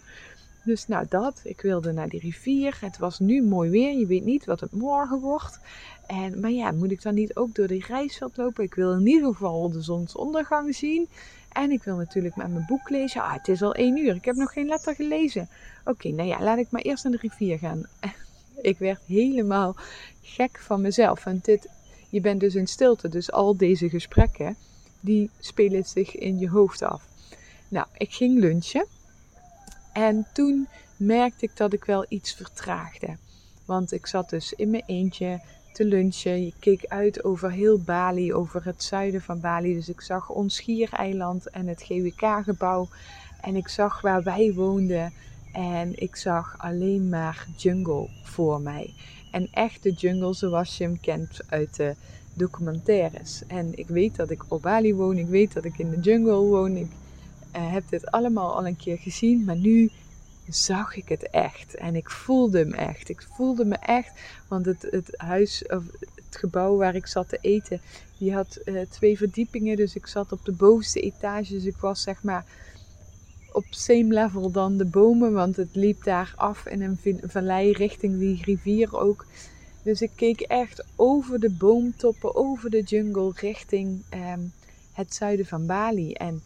[0.65, 2.77] Dus nou dat, ik wilde naar die rivier.
[2.81, 5.59] Het was nu mooi weer, je weet niet wat het morgen wordt.
[6.07, 8.65] En, maar ja, moet ik dan niet ook door die reisveld lopen?
[8.65, 11.09] Ik wil in ieder geval de zonsondergang zien.
[11.55, 13.23] En ik wil natuurlijk met mijn boek lezen.
[13.23, 15.49] Ah, het is al één uur, ik heb nog geen letter gelezen.
[15.85, 17.83] Oké, nou ja, laat ik maar eerst naar de rivier gaan.
[18.71, 19.77] ik werd helemaal
[20.23, 21.27] gek van mezelf.
[21.27, 21.69] En dit,
[22.09, 24.57] je bent dus in stilte, dus al deze gesprekken,
[25.01, 27.07] die spelen zich in je hoofd af.
[27.69, 28.87] Nou, ik ging lunchen.
[29.93, 33.17] En toen merkte ik dat ik wel iets vertraagde.
[33.65, 35.41] Want ik zat dus in mijn eentje
[35.75, 36.45] te lunchen.
[36.45, 39.75] Je keek uit over heel Bali, over het zuiden van Bali.
[39.75, 42.89] Dus ik zag ons schiereiland en het GWK-gebouw.
[43.41, 45.13] En ik zag waar wij woonden.
[45.53, 48.95] En ik zag alleen maar jungle voor mij.
[49.31, 51.95] En echte jungle zoals je hem kent uit de
[52.35, 53.43] documentaires.
[53.47, 55.19] En ik weet dat ik op Bali woon.
[55.19, 56.77] Ik weet dat ik in de jungle woon.
[56.77, 56.91] Ik
[57.57, 59.45] uh, heb dit allemaal al een keer gezien.
[59.45, 59.91] Maar nu
[60.49, 61.75] zag ik het echt.
[61.75, 63.09] En ik voelde hem echt.
[63.09, 64.13] Ik voelde me echt.
[64.49, 67.81] Want het, het huis, of het gebouw waar ik zat te eten,
[68.19, 69.77] die had uh, twee verdiepingen.
[69.77, 71.53] Dus ik zat op de bovenste etage.
[71.53, 72.45] Dus ik was zeg maar
[73.53, 78.19] op same level dan de bomen, want het liep daar af in een vallei richting
[78.19, 79.27] die rivier ook.
[79.83, 84.41] Dus ik keek echt over de boomtoppen, over de jungle, richting ehm,
[84.93, 86.13] het zuiden van Bali.
[86.13, 86.43] En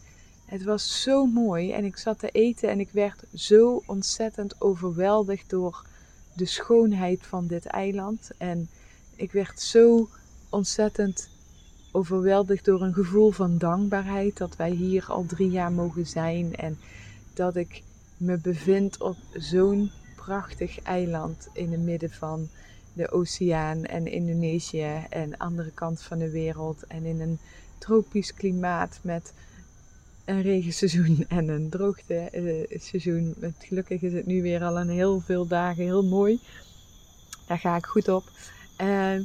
[0.49, 1.71] het was zo mooi.
[1.71, 5.85] En ik zat te eten en ik werd zo ontzettend overweldigd door
[6.35, 8.31] de schoonheid van dit eiland.
[8.37, 8.69] En
[9.15, 10.09] ik werd zo
[10.49, 11.29] ontzettend
[11.91, 16.55] overweldigd door een gevoel van dankbaarheid dat wij hier al drie jaar mogen zijn.
[16.55, 16.77] En
[17.33, 17.83] dat ik
[18.17, 22.47] me bevind op zo'n prachtig eiland in het midden van
[22.93, 26.83] de oceaan en Indonesië en andere kant van de wereld.
[26.87, 27.39] En in een
[27.77, 29.33] tropisch klimaat met
[30.29, 33.35] een regenseizoen en een droogteseizoen.
[33.39, 36.39] Uh, gelukkig is het nu weer al een heel veel dagen heel mooi.
[37.47, 38.23] Daar ga ik goed op.
[38.81, 39.19] Uh,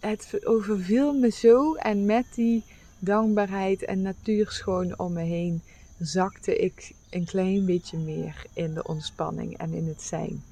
[0.00, 2.64] het overviel me zo en met die
[2.98, 5.62] dankbaarheid en natuurschoon om me heen
[5.98, 10.42] zakte ik een klein beetje meer in de ontspanning en in het zijn.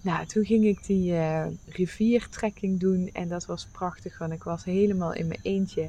[0.00, 4.64] Nou, toen ging ik die uh, riviertrekking doen en dat was prachtig, want ik was
[4.64, 5.88] helemaal in mijn eentje.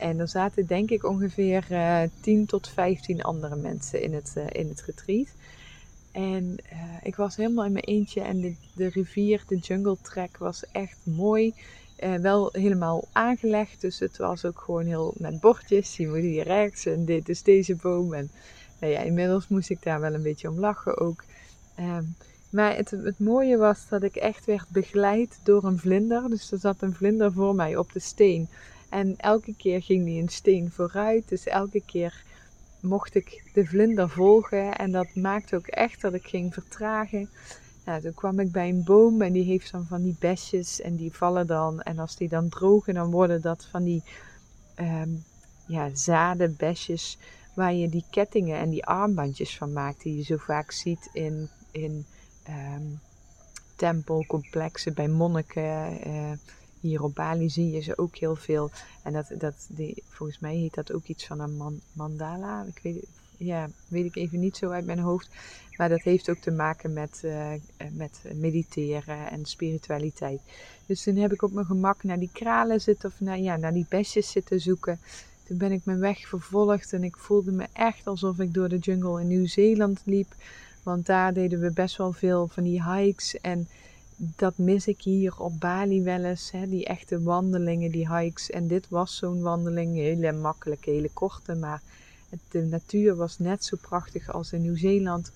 [0.00, 4.34] En er zaten denk ik ongeveer uh, eh, 10 tot 15 andere mensen in het,
[4.36, 5.28] uh, in het retreat.
[6.12, 6.56] En
[7.02, 10.98] ik was helemaal in mijn eentje en de, de rivier, de jungle trek was echt
[11.02, 11.54] mooi.
[12.20, 15.96] wel helemaal aangelegd, dus het was ook gewoon heel met bordjes.
[15.96, 18.14] Je moet hier rechts en dit is deze boom.
[18.14, 18.30] En
[18.80, 21.24] nou ja, inmiddels moest ik daar wel een beetje om lachen ook.
[21.74, 22.04] Ehm,
[22.50, 26.30] maar het, het mooie was dat ik echt werd begeleid door een vlinder.
[26.30, 28.48] Dus er zat een vlinder voor mij op de steen.
[28.90, 31.28] En elke keer ging die een steen vooruit.
[31.28, 32.24] Dus elke keer
[32.80, 34.76] mocht ik de vlinder volgen.
[34.76, 37.30] En dat maakte ook echt dat ik ging vertragen.
[37.84, 40.96] Nou, toen kwam ik bij een boom en die heeft dan van die besjes en
[40.96, 41.80] die vallen dan.
[41.80, 44.02] En als die dan drogen, dan worden dat van die
[44.76, 45.24] um,
[45.66, 47.18] ja, zadenbesjes
[47.54, 50.02] waar je die kettingen en die armbandjes van maakt.
[50.02, 52.06] Die je zo vaak ziet in, in
[52.48, 53.00] um,
[53.76, 56.08] tempelcomplexen bij monniken.
[56.08, 56.32] Uh,
[56.80, 58.70] hier op Bali zie je ze ook heel veel.
[59.02, 62.64] En dat, dat, die, volgens mij heet dat ook iets van een mandala.
[62.64, 65.28] Ik weet, ja, weet ik even niet zo uit mijn hoofd.
[65.76, 67.52] Maar dat heeft ook te maken met, uh,
[67.92, 70.40] met mediteren en spiritualiteit.
[70.86, 73.72] Dus toen heb ik op mijn gemak naar die kralen zitten of naar, ja, naar
[73.72, 75.00] die besjes zitten zoeken.
[75.44, 78.78] Toen ben ik mijn weg vervolgd en ik voelde me echt alsof ik door de
[78.78, 80.34] jungle in Nieuw-Zeeland liep.
[80.82, 83.40] Want daar deden we best wel veel van die hikes.
[83.40, 83.68] En
[84.22, 86.50] dat mis ik hier op Bali wel eens.
[86.50, 86.68] Hè?
[86.68, 88.50] Die echte wandelingen, die hikes.
[88.50, 89.94] En dit was zo'n wandeling.
[89.94, 91.54] Hele makkelijke, hele korte.
[91.54, 91.82] Maar
[92.50, 95.32] de natuur was net zo prachtig als in Nieuw-Zeeland.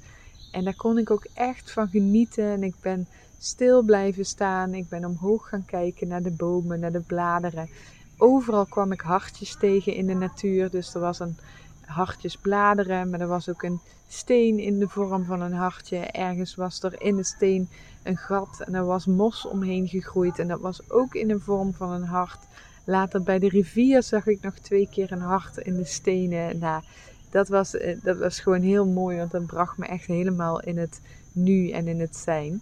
[0.53, 2.45] En daar kon ik ook echt van genieten.
[2.45, 3.07] En ik ben
[3.39, 4.75] stil blijven staan.
[4.75, 7.69] Ik ben omhoog gaan kijken naar de bomen, naar de bladeren.
[8.17, 10.71] Overal kwam ik hartjes tegen in de natuur.
[10.71, 11.37] Dus er was een
[11.85, 15.97] hartjes bladeren, maar er was ook een steen in de vorm van een hartje.
[15.97, 17.69] Ergens was er in de steen
[18.05, 21.73] een gat en er was mos omheen gegroeid en dat was ook in de vorm
[21.73, 22.39] van een hart.
[22.85, 26.59] Later bij de rivier zag ik nog twee keer een hart in de stenen.
[26.59, 26.83] Nou,
[27.31, 30.79] dat was, eh, dat was gewoon heel mooi, want dat bracht me echt helemaal in
[30.79, 31.01] het
[31.33, 32.61] nu en in het zijn.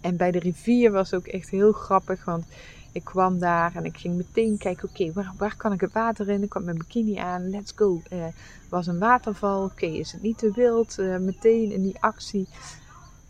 [0.00, 2.44] En bij de rivier was ook echt heel grappig, want
[2.92, 6.28] ik kwam daar en ik ging meteen kijken, oké, waar, waar kan ik het water
[6.28, 6.42] in?
[6.42, 8.02] Ik kwam mijn bikini aan, let's go.
[8.12, 8.24] Uh,
[8.68, 10.98] was een waterval, oké, is het niet te wild?
[10.98, 12.46] Uh, meteen in die actie.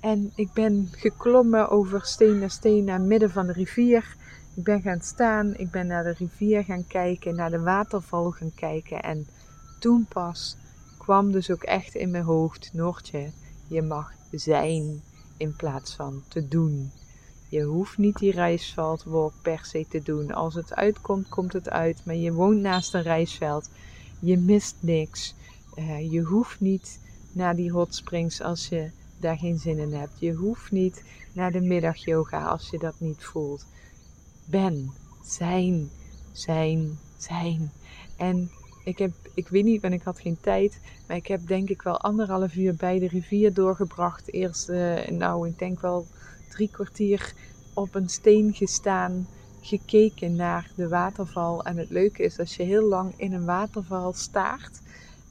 [0.06, 4.16] En ik ben geklommen over steen naar steen naar midden van de rivier.
[4.54, 8.54] Ik ben gaan staan, ik ben naar de rivier gaan kijken, naar de waterval gaan
[8.54, 9.02] kijken.
[9.02, 9.26] En
[9.78, 10.56] toen pas
[10.98, 13.30] kwam dus ook echt in mijn hoofd, Noortje,
[13.68, 15.02] je mag zijn
[15.36, 16.90] in plaats van te doen.
[17.48, 20.32] Je hoeft niet die reisveldwalk per se te doen.
[20.32, 22.04] Als het uitkomt, komt het uit.
[22.04, 23.70] Maar je woont naast een reisveld.
[24.20, 25.34] Je mist niks.
[25.78, 27.00] Uh, je hoeft niet
[27.32, 30.18] naar die hot springs als je daar geen zin in hebt.
[30.18, 31.02] Je hoeft niet
[31.32, 33.66] naar de middagyoga als je dat niet voelt.
[34.44, 34.90] Ben,
[35.22, 35.90] zijn,
[36.32, 37.70] zijn, zijn.
[38.16, 38.50] En
[38.84, 41.82] ik heb, ik weet niet, want ik had geen tijd, maar ik heb denk ik
[41.82, 44.32] wel anderhalf uur bij de rivier doorgebracht.
[44.32, 46.06] Eerst, uh, nou, ik denk wel
[46.48, 47.32] drie kwartier
[47.74, 49.26] op een steen gestaan,
[49.60, 51.64] gekeken naar de waterval.
[51.64, 54.80] En het leuke is, als je heel lang in een waterval staart,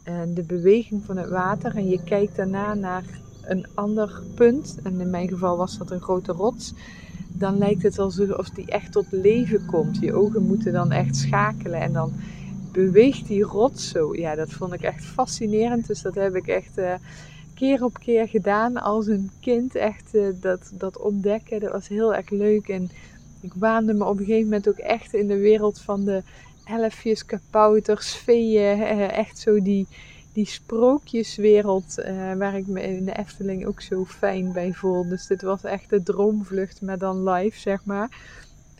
[0.04, 3.04] en de beweging van het water, en je kijkt daarna naar
[3.48, 6.74] een ander punt, en in mijn geval was dat een grote rots,
[7.38, 9.98] dan lijkt het alsof die echt tot leven komt.
[10.00, 12.14] Je ogen moeten dan echt schakelen en dan
[12.72, 14.16] beweegt die rots zo.
[14.16, 15.88] Ja, dat vond ik echt fascinerend.
[15.88, 16.94] Dus dat heb ik echt uh,
[17.54, 19.76] keer op keer gedaan als een kind.
[19.76, 22.68] Echt uh, dat, dat ontdekken, dat was heel erg leuk.
[22.68, 22.90] En
[23.42, 26.24] ik waande me op een gegeven moment ook echt in de wereld van de
[26.64, 28.78] elfjes, kapouters, feeën.
[28.80, 29.88] Uh, echt zo die,
[30.36, 35.08] die sprookjeswereld uh, waar ik me in de Efteling ook zo fijn bij voel.
[35.08, 38.10] Dus dit was echt de droomvlucht, maar dan live, zeg maar.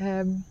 [0.02, 0.44] Um,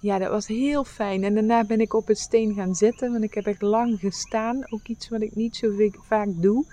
[0.00, 1.24] ja, dat was heel fijn.
[1.24, 4.72] En daarna ben ik op het steen gaan zitten, want ik heb echt lang gestaan.
[4.72, 6.64] Ook iets wat ik niet zo vaak doe.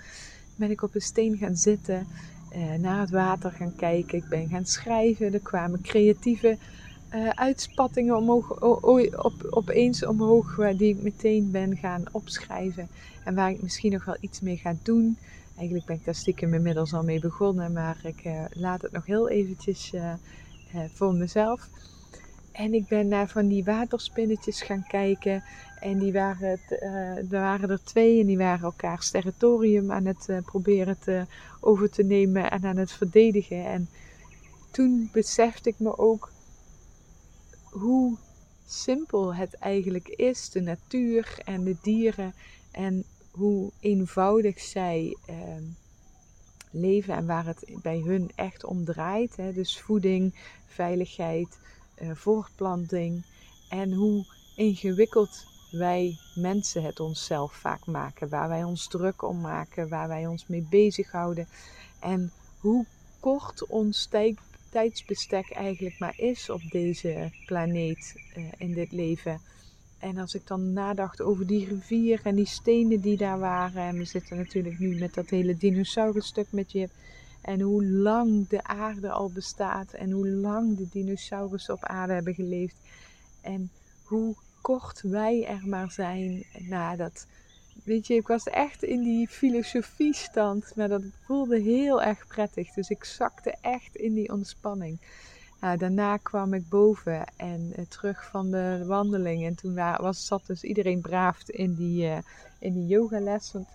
[0.56, 2.06] Ben ik op een steen gaan zitten,
[2.54, 4.18] uh, naar het water gaan kijken.
[4.18, 5.32] Ik ben gaan schrijven.
[5.32, 6.58] Er kwamen creatieve
[7.14, 8.60] uh, uitspattingen omhoog,
[9.24, 12.88] op, opeens omhoog, die ik meteen ben gaan opschrijven.
[13.26, 15.18] En waar ik misschien nog wel iets mee ga doen.
[15.56, 19.06] Eigenlijk ben ik daar stiekem inmiddels al mee begonnen, maar ik uh, laat het nog
[19.06, 19.94] heel eventjes
[20.94, 21.68] voor mezelf.
[22.52, 25.42] En ik ben naar van die waterspinnetjes gaan kijken.
[25.80, 26.60] En die waren,
[27.30, 31.26] er waren er twee en die waren elkaars territorium aan het proberen te,
[31.60, 33.64] over te nemen en aan het verdedigen.
[33.64, 33.88] En
[34.70, 36.32] toen besefte ik me ook
[37.70, 38.16] hoe
[38.66, 42.34] simpel het eigenlijk is, de natuur en de dieren.
[42.70, 43.04] En
[43.36, 45.36] hoe eenvoudig zij uh,
[46.70, 49.36] leven en waar het bij hun echt om draait.
[49.36, 49.52] Hè?
[49.52, 50.34] Dus voeding,
[50.66, 51.58] veiligheid,
[52.02, 53.24] uh, voortplanting
[53.68, 54.24] en hoe
[54.56, 60.26] ingewikkeld wij mensen het onszelf vaak maken, waar wij ons druk om maken, waar wij
[60.26, 61.48] ons mee bezighouden
[62.00, 62.86] en hoe
[63.20, 64.38] kort ons tijd,
[64.70, 69.40] tijdsbestek eigenlijk maar is op deze planeet uh, in dit leven.
[69.98, 73.96] En als ik dan nadacht over die rivier en die stenen die daar waren, en
[73.96, 76.88] we zitten natuurlijk nu met dat hele dinosaurus-stuk met je
[77.46, 82.34] en hoe lang de aarde al bestaat en hoe lang de dinosaurussen op aarde hebben
[82.34, 82.76] geleefd.
[83.40, 83.70] En
[84.02, 87.26] hoe kort wij er maar zijn nadat.
[87.84, 92.72] Weet je, ik was echt in die filosofiestand, maar dat voelde heel erg prettig.
[92.72, 94.98] Dus ik zakte echt in die ontspanning.
[95.60, 99.44] Nou, daarna kwam ik boven en uh, terug van de wandeling.
[99.44, 102.18] En toen was, zat dus iedereen braaf in die, uh,
[102.58, 103.52] in die yogales.
[103.52, 103.68] Want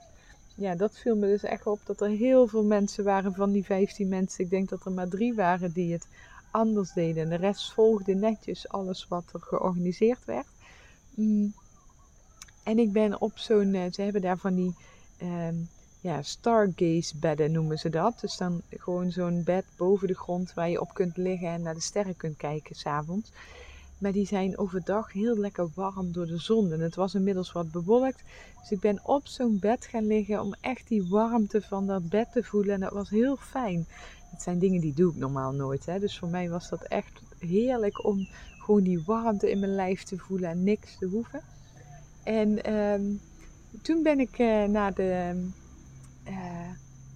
[0.56, 3.65] ja, dat viel me dus echt op dat er heel veel mensen waren van die
[3.65, 4.44] 15 mensen.
[4.44, 6.08] Ik denk dat er maar drie waren die het
[6.52, 7.24] anders deden.
[7.24, 10.48] En de rest volgde netjes alles wat er georganiseerd werd.
[11.15, 11.54] Mm.
[12.63, 14.76] En ik ben op zo'n, eh, ze hebben daar van die
[15.22, 15.70] um,
[16.02, 18.20] ja, stargaze bedden noemen ze dat.
[18.20, 21.74] Dus dan gewoon zo'n bed boven de grond waar je op kunt liggen en naar
[21.74, 23.32] de sterren kunt kijken s'avonds.
[23.98, 26.72] Maar die zijn overdag heel lekker warm door de zon.
[26.72, 28.24] En het was inmiddels wat bewolkt.
[28.60, 32.32] Dus ik ben op zo'n bed gaan liggen om echt die warmte van dat bed
[32.32, 32.74] te voelen.
[32.74, 33.86] En dat was heel fijn.
[34.32, 35.86] Het zijn dingen die doe ik normaal nooit.
[35.86, 36.00] Hè?
[36.00, 40.18] Dus voor mij was dat echt heerlijk om gewoon die warmte in mijn lijf te
[40.18, 41.42] voelen en niks te hoeven.
[42.24, 43.04] En ehm,
[43.82, 45.34] toen ben ik uh, naar de...
[46.28, 46.70] Uh,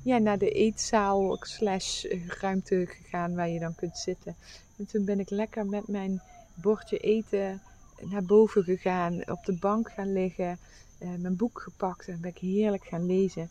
[0.03, 4.35] ja, naar de eetzaal slash ruimte gegaan waar je dan kunt zitten.
[4.77, 6.21] En toen ben ik lekker met mijn
[6.53, 7.61] bordje eten
[8.01, 10.59] naar boven gegaan, op de bank gaan liggen,
[10.99, 13.49] uh, mijn boek gepakt en ben ik heerlijk gaan lezen.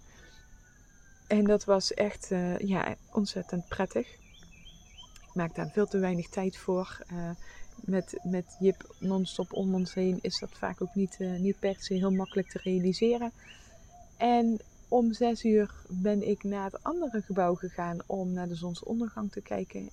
[1.27, 4.09] En dat was echt ja, ontzettend prettig.
[5.23, 7.05] Ik maak daar veel te weinig tijd voor.
[7.75, 11.95] Met, met Jip non-stop om ons heen is dat vaak ook niet, niet per se
[11.95, 13.33] heel makkelijk te realiseren.
[14.17, 14.61] En
[14.95, 19.41] om zes uur ben ik naar het andere gebouw gegaan om naar de zonsondergang te
[19.41, 19.89] kijken.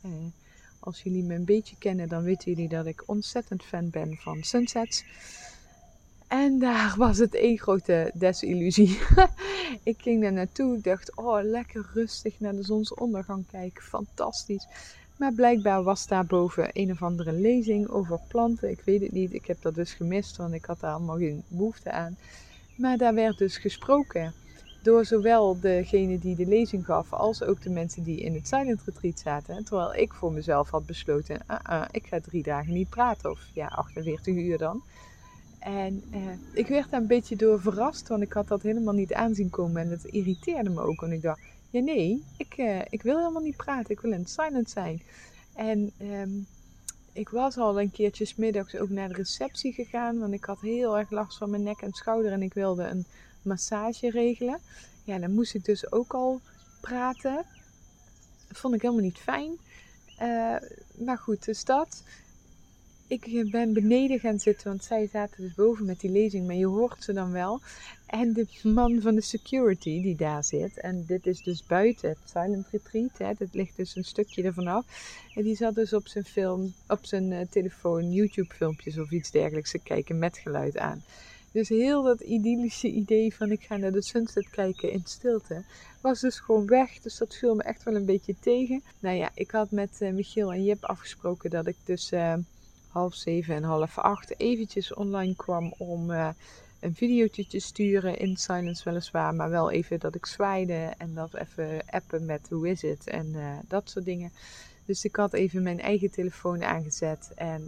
[0.79, 4.43] Als jullie me een beetje kennen, dan weten jullie dat ik ontzettend fan ben van
[4.43, 5.05] sunsets.
[6.27, 8.99] En daar was het één grote desillusie.
[9.91, 10.77] ik ging daar naartoe.
[10.77, 13.83] Ik dacht, oh, lekker rustig naar de zonsondergang kijken.
[13.83, 14.67] Fantastisch.
[15.17, 18.69] Maar blijkbaar was daar boven een of andere lezing over planten.
[18.69, 19.33] Ik weet het niet.
[19.33, 22.17] Ik heb dat dus gemist, want ik had daar allemaal geen behoefte aan.
[22.75, 24.33] Maar daar werd dus gesproken
[24.81, 28.81] door zowel degene die de lezing gaf, als ook de mensen die in het silent
[28.85, 29.63] retreat zaten.
[29.63, 33.67] Terwijl ik voor mezelf had besloten, uh ik ga drie dagen niet praten, of ja,
[33.67, 34.81] 48 uur dan.
[35.59, 36.19] En uh,
[36.53, 39.81] ik werd daar een beetje door verrast, want ik had dat helemaal niet aanzien komen.
[39.81, 41.39] En het irriteerde me ook, want ik dacht,
[41.69, 45.01] ja nee, ik, uh, ik wil helemaal niet praten, ik wil in het silent zijn.
[45.55, 46.47] En um,
[47.13, 50.97] ik was al een keertje middags ook naar de receptie gegaan, want ik had heel
[50.97, 53.05] erg last van mijn nek en schouder en ik wilde een
[53.41, 54.59] massage regelen.
[55.03, 56.41] Ja, dan moest ik dus ook al
[56.81, 57.45] praten.
[58.51, 59.57] Vond ik helemaal niet fijn.
[60.21, 60.55] Uh,
[61.05, 62.03] maar goed, dus dat.
[63.07, 66.65] Ik ben beneden gaan zitten, want zij zaten dus boven met die lezing, maar je
[66.65, 67.61] hoort ze dan wel.
[68.05, 72.17] En de man van de security die daar zit, en dit is dus buiten het
[72.23, 74.85] Silent Retreat, hè, dit ligt dus een stukje ervan af.
[75.35, 79.31] En die zat dus op zijn film, op zijn uh, telefoon, YouTube filmpjes of iets
[79.31, 81.03] dergelijks te kijken met geluid aan.
[81.51, 85.63] Dus heel dat idyllische idee van ik ga naar de sunset kijken in stilte,
[86.01, 86.99] was dus gewoon weg.
[86.99, 88.83] Dus dat viel me echt wel een beetje tegen.
[88.99, 92.45] Nou ja, ik had met uh, Michiel en Jip afgesproken dat ik tussen uh,
[92.87, 96.29] half zeven en half acht eventjes online kwam om uh,
[96.79, 101.33] een videootje te sturen in silence weliswaar, maar wel even dat ik zwaaide en dat
[101.33, 103.35] even appen met hoe is het en
[103.67, 104.31] dat soort dingen.
[104.85, 107.67] Dus ik had even mijn eigen telefoon aangezet en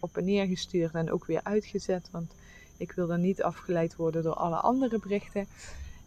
[0.00, 2.32] op en neer gestuurd en ook weer uitgezet, want
[2.76, 5.46] ik wilde niet afgeleid worden door alle andere berichten.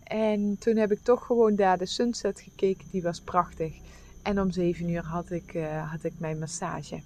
[0.03, 3.73] En toen heb ik toch gewoon daar de sunset gekeken, die was prachtig.
[4.21, 7.01] En om 7 uur had ik, uh, had ik mijn massage.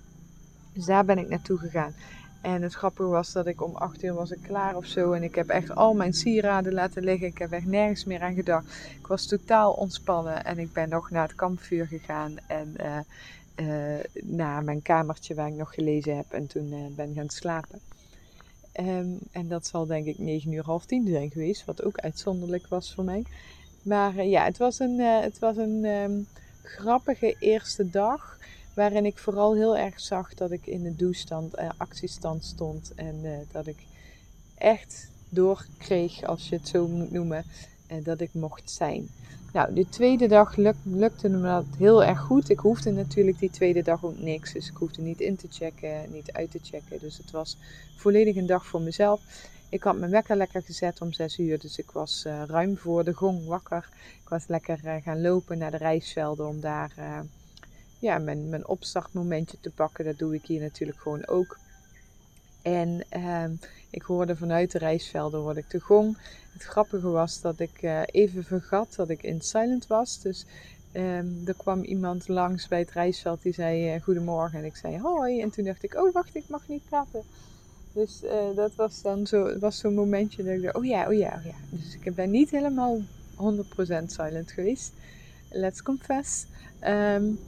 [0.73, 1.93] Dus daar ben ik naartoe gegaan.
[2.41, 5.11] En het grappige was dat ik om 8 uur was ik klaar of zo.
[5.11, 7.27] En ik heb echt al mijn sieraden laten liggen.
[7.27, 8.65] Ik heb echt nergens meer aan gedacht.
[8.99, 10.45] Ik was totaal ontspannen.
[10.45, 12.35] En ik ben nog naar het kampvuur gegaan.
[12.47, 12.97] En uh,
[13.67, 16.31] uh, naar mijn kamertje waar ik nog gelezen heb.
[16.31, 17.88] En toen ben gaan slapen.
[18.79, 21.65] Um, en dat zal denk ik 9 uur half 10 zijn geweest.
[21.65, 23.23] Wat ook uitzonderlijk was voor mij.
[23.81, 26.27] Maar ja, het was een, het was een um,
[26.63, 28.37] grappige eerste dag.
[28.73, 32.91] Waarin ik vooral heel erg zag dat ik in de douchestand, uh, actiestand stond.
[32.95, 33.77] En dat ik
[34.57, 37.45] echt doorkreeg, als je het zo moet noemen,
[38.03, 39.09] dat ik mocht zijn.
[39.53, 42.49] Nou, de tweede dag luk, lukte me dat heel erg goed.
[42.49, 44.53] Ik hoefde natuurlijk die tweede dag ook niks.
[44.53, 46.99] Dus ik hoefde niet in te checken, niet uit te checken.
[46.99, 47.57] Dus het was
[47.95, 49.21] volledig een dag voor mezelf.
[49.69, 53.03] Ik had mijn wekker lekker gezet om 6 uur, dus ik was uh, ruim voor
[53.03, 53.89] de gong wakker.
[54.23, 57.19] Ik was lekker uh, gaan lopen naar de reisvelden om daar uh,
[57.99, 60.05] ja, mijn, mijn opstartmomentje te pakken.
[60.05, 61.57] Dat doe ik hier natuurlijk gewoon ook.
[62.61, 63.51] En ehm,
[63.89, 66.17] ik hoorde vanuit de reisvelden hoorde ik de gong.
[66.53, 70.21] Het grappige was dat ik even vergat dat ik in silent was.
[70.21, 70.45] Dus
[70.93, 75.41] um, er kwam iemand langs bij het reisveld die zei goedemorgen en ik zei hoi.
[75.41, 77.23] En toen dacht ik, oh wacht, ik mag niet praten.
[77.93, 81.13] Dus uh, dat was dan zo, was zo'n momentje dat ik dacht, oh ja, oh
[81.13, 81.55] ja, oh ja.
[81.69, 83.01] Dus ik ben niet helemaal 100%
[84.05, 84.91] silent geweest.
[85.49, 86.45] Let's confess.
[86.87, 87.39] Um,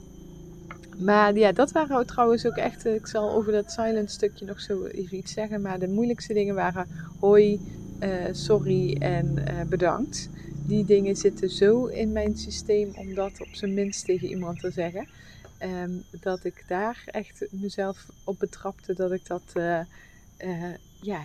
[0.98, 4.84] maar ja, dat waren trouwens ook echt, ik zal over dat silent stukje nog zo
[4.84, 5.60] even iets zeggen.
[5.60, 6.86] Maar de moeilijkste dingen waren
[7.20, 7.60] hoi,
[8.00, 10.28] uh, sorry en uh, bedankt.
[10.66, 14.70] Die dingen zitten zo in mijn systeem om dat op zijn minst tegen iemand te
[14.70, 15.08] zeggen.
[15.82, 19.42] Um, dat ik daar echt mezelf op betrapte dat ik dat
[21.00, 21.20] ja,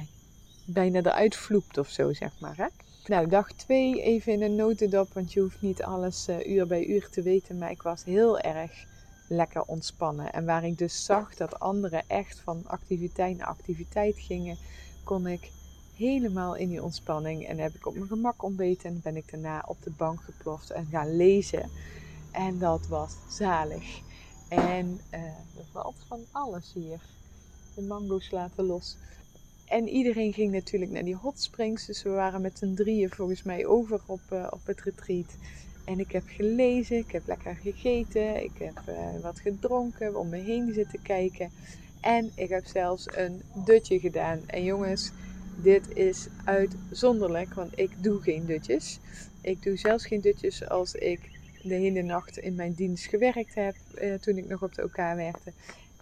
[0.65, 2.57] bijna eruit vloept of zo, zeg maar.
[2.57, 2.67] Hè?
[3.05, 7.09] Nou, dag 2 even in een notendop, want je hoeft niet alles uur bij uur
[7.09, 7.57] te weten.
[7.57, 8.85] Maar ik was heel erg
[9.27, 10.33] lekker ontspannen.
[10.33, 14.57] En waar ik dus zag dat anderen echt van activiteit naar activiteit gingen,
[15.03, 15.51] kon ik
[15.95, 17.47] helemaal in die ontspanning.
[17.47, 20.71] En heb ik op mijn gemak ontbeten en ben ik daarna op de bank geploft
[20.71, 21.69] en gaan lezen.
[22.31, 24.01] En dat was zalig.
[24.49, 25.19] En uh,
[25.57, 27.01] er valt van alles hier
[27.75, 28.97] de mango's laten los.
[29.65, 31.85] En iedereen ging natuurlijk naar die hot springs.
[31.85, 35.35] Dus we waren met z'n drieën volgens mij over op, uh, op het retreat.
[35.87, 40.37] En ik heb gelezen, ik heb lekker gegeten, ik heb uh, wat gedronken, om me
[40.37, 41.51] heen zitten kijken.
[42.01, 44.43] En ik heb zelfs een dutje gedaan.
[44.47, 45.11] En jongens,
[45.55, 48.99] dit is uitzonderlijk, want ik doe geen dutjes.
[49.41, 51.19] Ik doe zelfs geen dutjes als ik
[51.61, 54.95] de hele nacht in mijn dienst gewerkt heb, uh, toen ik nog op de OK
[54.95, 55.53] werkte.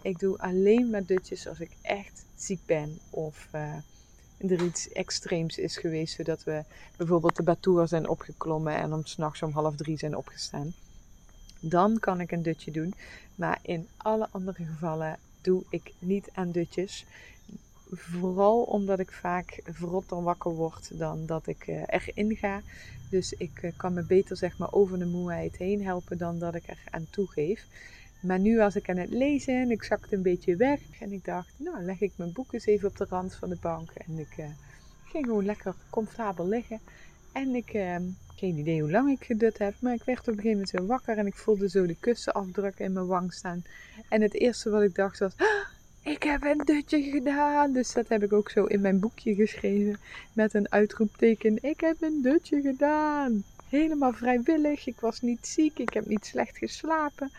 [0.02, 3.76] Ik doe alleen maar dutjes als ik echt ziek ben of uh,
[4.38, 6.14] er iets extreems is geweest.
[6.14, 6.64] Zodat we
[6.96, 10.74] bijvoorbeeld de Batour zijn opgeklommen en om s'nachts om half drie zijn opgestaan.
[11.60, 12.94] Dan kan ik een dutje doen.
[13.34, 17.04] Maar in alle andere gevallen doe ik niet aan dutjes.
[17.90, 22.62] Vooral omdat ik vaak verrotter wakker word dan dat ik uh, erin ga.
[23.10, 26.54] Dus ik uh, kan me beter zeg maar over de moeheid heen helpen dan dat
[26.54, 27.66] ik er aan toegeef.
[28.20, 30.80] Maar nu was ik aan het lezen en ik zakte een beetje weg.
[31.00, 33.58] En ik dacht, nou leg ik mijn boek eens even op de rand van de
[33.60, 33.90] bank.
[33.90, 34.46] En ik uh,
[35.04, 36.80] ging gewoon lekker comfortabel liggen.
[37.32, 37.96] En ik, uh,
[38.34, 40.86] geen idee hoe lang ik gedut heb, maar ik werd op een gegeven moment zo
[40.86, 41.18] wakker.
[41.18, 43.64] En ik voelde zo de kussenafdruk in mijn wang staan.
[44.08, 45.66] En het eerste wat ik dacht was, ah,
[46.02, 47.72] ik heb een dutje gedaan.
[47.72, 49.98] Dus dat heb ik ook zo in mijn boekje geschreven.
[50.32, 53.44] Met een uitroepteken, ik heb een dutje gedaan.
[53.68, 54.86] Helemaal vrijwillig.
[54.86, 57.30] Ik was niet ziek, ik heb niet slecht geslapen.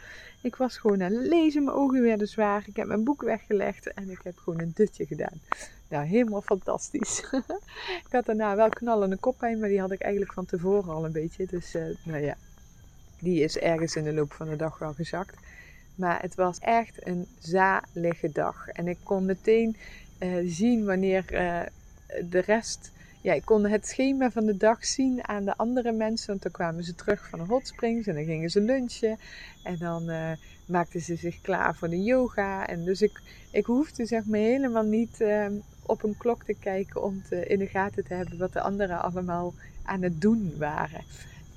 [0.42, 2.64] Ik was gewoon aan het lezen, mijn ogen werden zwaar.
[2.66, 5.42] Ik heb mijn boek weggelegd en ik heb gewoon een dutje gedaan.
[5.88, 7.20] Nou, helemaal fantastisch.
[8.06, 11.12] ik had daarna wel knallende koppijn, maar die had ik eigenlijk van tevoren al een
[11.12, 11.46] beetje.
[11.46, 12.36] Dus, uh, nou ja,
[13.20, 15.36] die is ergens in de loop van de dag wel gezakt.
[15.96, 18.68] Maar het was echt een zalige dag.
[18.68, 19.76] En ik kon meteen
[20.20, 21.62] uh, zien wanneer uh,
[22.30, 22.92] de rest
[23.28, 26.28] ja, ik kon het schema van de dag zien aan de andere mensen.
[26.28, 29.18] Want dan kwamen ze terug van de hot springs en dan gingen ze lunchen.
[29.64, 30.32] En dan uh,
[30.66, 32.68] maakten ze zich klaar voor de yoga.
[32.68, 33.22] En dus ik,
[33.52, 35.46] ik hoefde zeg maar helemaal niet uh,
[35.86, 39.02] op een klok te kijken om te, in de gaten te hebben wat de anderen
[39.02, 39.54] allemaal
[39.84, 41.04] aan het doen waren.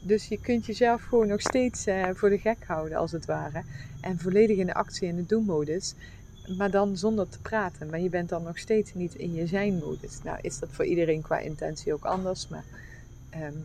[0.03, 3.63] Dus je kunt jezelf gewoon nog steeds uh, voor de gek houden als het ware.
[4.01, 5.95] En volledig in de actie en de doelmodus.
[6.57, 7.91] Maar dan zonder te praten.
[7.91, 10.23] Maar je bent dan nog steeds niet in je zijn-modus.
[10.23, 12.49] Nou is dat voor iedereen qua intentie ook anders.
[12.49, 12.65] Maar
[13.31, 13.57] ehm,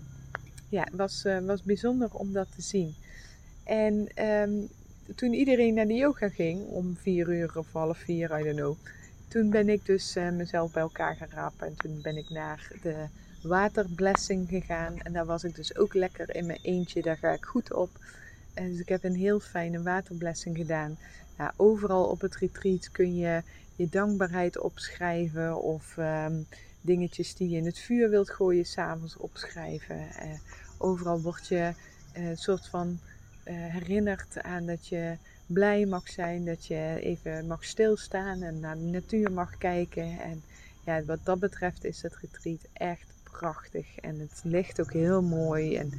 [0.70, 2.96] ja, het was, uh, was bijzonder om dat te zien.
[3.64, 4.52] En ehm,
[5.16, 8.76] toen iedereen naar de yoga ging, om vier uur of half vier, I don't know.
[9.28, 11.68] Toen ben ik dus uh, mezelf bij elkaar rapen.
[11.68, 13.06] En toen ben ik naar de
[13.42, 14.98] waterblessing gegaan.
[14.98, 17.02] En daar was ik dus ook lekker in mijn eentje.
[17.02, 17.90] Daar ga ik goed op.
[18.56, 20.98] Dus ik heb een heel fijne waterblessing gedaan.
[21.38, 23.42] Nou, overal op het retreat kun je
[23.76, 25.62] je dankbaarheid opschrijven.
[25.62, 26.48] Of um,
[26.82, 29.98] dingetjes die je in het vuur wilt gooien, s'avonds opschrijven.
[29.98, 30.34] Uh,
[30.78, 31.74] overal word je
[32.14, 33.00] een uh, soort van
[33.46, 36.46] uh, herinnerd aan dat je blij mag zijn.
[36.46, 40.20] Dat je even mag stilstaan en naar de natuur mag kijken.
[40.20, 40.44] En
[40.86, 44.00] ja, wat dat betreft is het retreat echt prachtig.
[44.00, 45.76] En het ligt ook heel mooi.
[45.76, 45.94] En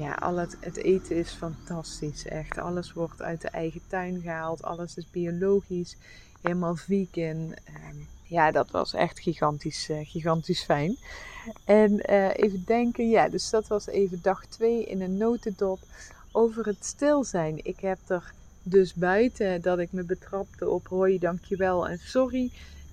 [0.00, 2.26] ja, al het, eten is fantastisch.
[2.26, 2.58] Echt.
[2.58, 4.62] Alles wordt uit de eigen tuin gehaald.
[4.62, 5.96] Alles is biologisch.
[6.40, 7.54] Helemaal vegan.
[7.90, 10.96] Um, ja, dat was echt gigantisch, uh, gigantisch fijn.
[11.64, 15.80] En uh, even denken, ja, dus dat was even dag 2 in een notendop
[16.32, 17.64] over het stil zijn.
[17.64, 18.32] Ik heb er
[18.62, 22.50] dus buiten dat ik me betrapte op hoi, dankjewel en sorry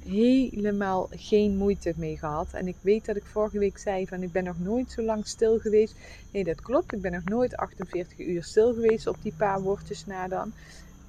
[0.08, 2.54] helemaal geen moeite mee gehad.
[2.54, 5.28] En ik weet dat ik vorige week zei van ik ben nog nooit zo lang
[5.28, 5.96] stil geweest.
[6.32, 6.94] Nee, dat klopt.
[6.94, 10.54] Ik ben nog nooit 48 uur stil geweest op die paar woordjes na dan.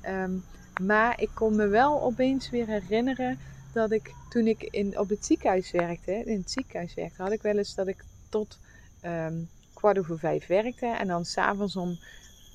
[0.07, 0.45] Um,
[0.81, 3.39] maar ik kon me wel opeens weer herinneren
[3.73, 7.43] dat ik toen ik in, op het ziekenhuis werkte, in het ziekenhuis werkte, had ik
[7.43, 8.59] wel eens dat ik tot
[9.05, 10.87] um, kwart over vijf werkte.
[10.87, 11.99] En dan s'avonds om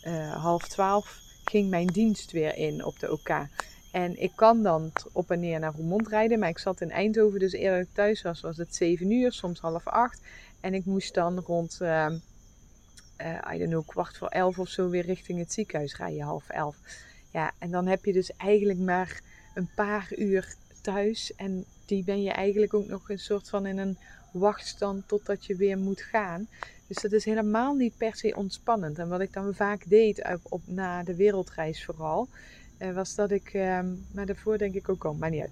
[0.05, 3.29] uh, half twaalf ging mijn dienst weer in op de OK.
[3.93, 6.39] En ik kan dan op en neer naar Roermond rijden.
[6.39, 9.59] Maar ik zat in Eindhoven, dus eerder ik thuis was, was het 7 uur, soms
[9.59, 10.21] half 8.
[10.59, 12.07] En ik moest dan rond, uh,
[13.17, 16.49] uh, I don't know, kwart voor 11 of zo weer richting het ziekenhuis rijden, half
[16.49, 16.75] 11.
[17.31, 19.21] Ja, en dan heb je dus eigenlijk maar
[19.53, 21.35] een paar uur thuis.
[21.35, 23.97] En die ben je eigenlijk ook nog een soort van in een
[24.31, 26.47] wachtstand totdat je weer moet gaan.
[26.87, 28.99] Dus dat is helemaal niet per se ontspannend.
[28.99, 32.27] En wat ik dan vaak deed op, na de wereldreis vooral,
[32.93, 35.51] was dat ik, um, maar daarvoor denk ik ook al, maar niet uit.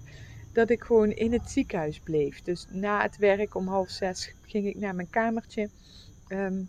[0.52, 2.42] Dat ik gewoon in het ziekenhuis bleef.
[2.42, 5.68] Dus na het werk om half zes ging ik naar mijn kamertje.
[6.28, 6.68] Um,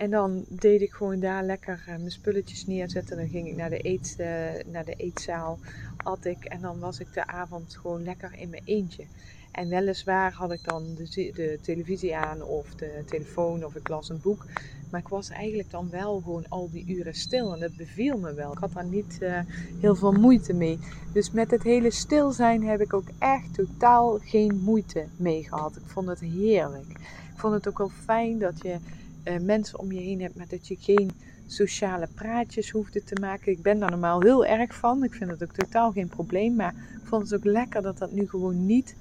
[0.00, 3.16] en dan deed ik gewoon daar lekker uh, mijn spulletjes neerzetten.
[3.16, 4.26] Dan ging ik naar de, eet, uh,
[4.72, 5.58] naar de eetzaal,
[5.96, 6.44] at ik.
[6.44, 9.04] En dan was ik de avond gewoon lekker in mijn eentje.
[9.50, 14.08] En weliswaar had ik dan de, de, televisie aan of de telefoon of ik las
[14.08, 14.46] een boek.
[14.90, 18.34] Maar ik was eigenlijk dan wel gewoon al die uren stil en dat beviel me
[18.34, 18.52] wel.
[18.52, 19.38] Ik had daar niet uh,
[19.80, 20.78] heel veel moeite mee.
[21.12, 25.76] Dus met het hele stil zijn heb ik ook echt totaal geen moeite mee gehad.
[25.76, 26.88] Ik vond het heerlijk.
[27.34, 28.76] Ik vond het ook wel fijn dat je
[29.24, 31.10] uh, mensen om je heen hebt, maar dat je geen
[31.46, 33.52] sociale praatjes hoefde te maken.
[33.52, 35.04] Ik ben daar normaal heel erg van.
[35.04, 36.54] Ik vind het ook totaal geen probleem.
[36.54, 38.96] Maar ik vond het ook lekker dat dat nu gewoon niet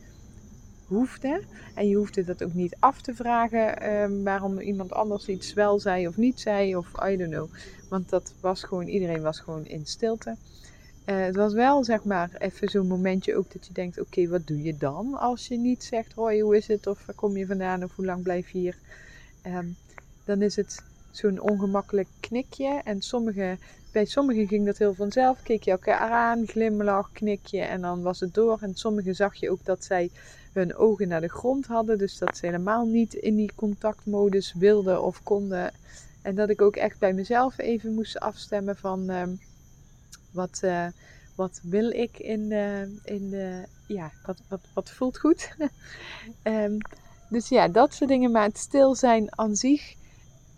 [0.89, 1.41] hoefde.
[1.75, 5.79] En je hoefde dat ook niet af te vragen um, waarom iemand anders iets wel
[5.79, 6.75] zei of niet zei.
[6.75, 7.49] Of I don't know.
[7.89, 10.35] Want dat was gewoon, iedereen was gewoon in stilte.
[11.05, 14.47] Uh, het was wel zeg maar even zo'n momentje ook dat je denkt: oké, wat
[14.47, 16.87] doe je dan als je niet zegt: hoi, hoe is het?
[16.87, 17.83] Of waar kom je vandaan?
[17.83, 18.77] Of hoe lang blijf je hier?
[19.45, 19.75] Um,
[20.25, 22.81] dan is het zo'n ongemakkelijk knikje.
[22.83, 23.57] En sommige,
[23.91, 25.41] bij sommigen ging dat heel vanzelf.
[25.43, 28.57] Keek je elkaar aan, glimlach, knikje en dan was het door.
[28.61, 30.09] En sommigen zag je ook dat zij
[30.53, 31.97] hun ogen naar de grond hadden.
[31.97, 35.71] Dus dat ze helemaal niet in die contactmodus wilden of konden.
[36.21, 39.23] En dat ik ook echt bij mezelf even moest afstemmen van uh,
[40.31, 40.87] wat, uh,
[41.35, 45.55] wat wil ik in, uh, in de, ja, wat, wat, wat voelt goed.
[46.43, 46.77] um,
[47.29, 48.31] dus ja, dat soort dingen.
[48.31, 49.95] Maar het stil zijn aan zich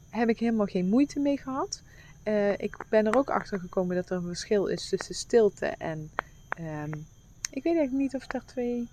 [0.09, 1.81] heb ik helemaal geen moeite mee gehad.
[2.23, 6.11] Uh, ik ben er ook achter gekomen dat er een verschil is tussen stilte en.
[6.59, 7.05] Um,
[7.51, 8.89] ik weet eigenlijk niet of er twee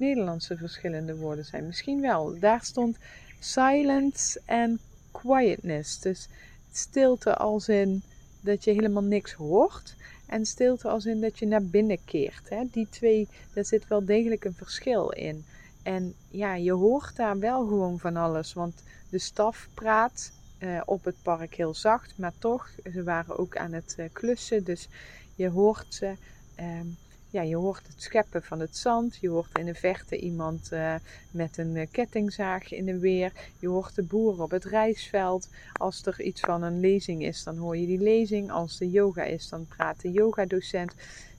[0.00, 1.66] Nederlandse verschillende woorden zijn.
[1.66, 2.38] Misschien wel.
[2.38, 2.96] Daar stond
[3.38, 4.80] silence en
[5.10, 6.00] quietness.
[6.00, 6.28] Dus
[6.72, 8.02] stilte als in
[8.40, 9.94] dat je helemaal niks hoort.
[10.26, 12.48] En stilte als in dat je naar binnen keert.
[12.48, 12.64] Hè?
[12.70, 15.44] Die twee, daar zit wel degelijk een verschil in.
[15.82, 18.52] En ja, je hoort daar wel gewoon van alles.
[18.52, 23.56] Want de staf praat uh, op het park heel zacht, maar toch, ze waren ook
[23.56, 24.64] aan het uh, klussen.
[24.64, 24.88] Dus
[25.34, 26.14] je hoort ze.
[26.60, 26.96] Um,
[27.30, 29.16] ja, je hoort het scheppen van het zand.
[29.16, 30.94] Je hoort in de verte iemand uh,
[31.30, 33.32] met een kettingzaag in de weer.
[33.58, 35.48] Je hoort de boeren op het rijstveld.
[35.72, 38.50] Als er iets van een lezing is, dan hoor je die lezing.
[38.50, 40.94] Als er yoga is, dan praat de yogadocent.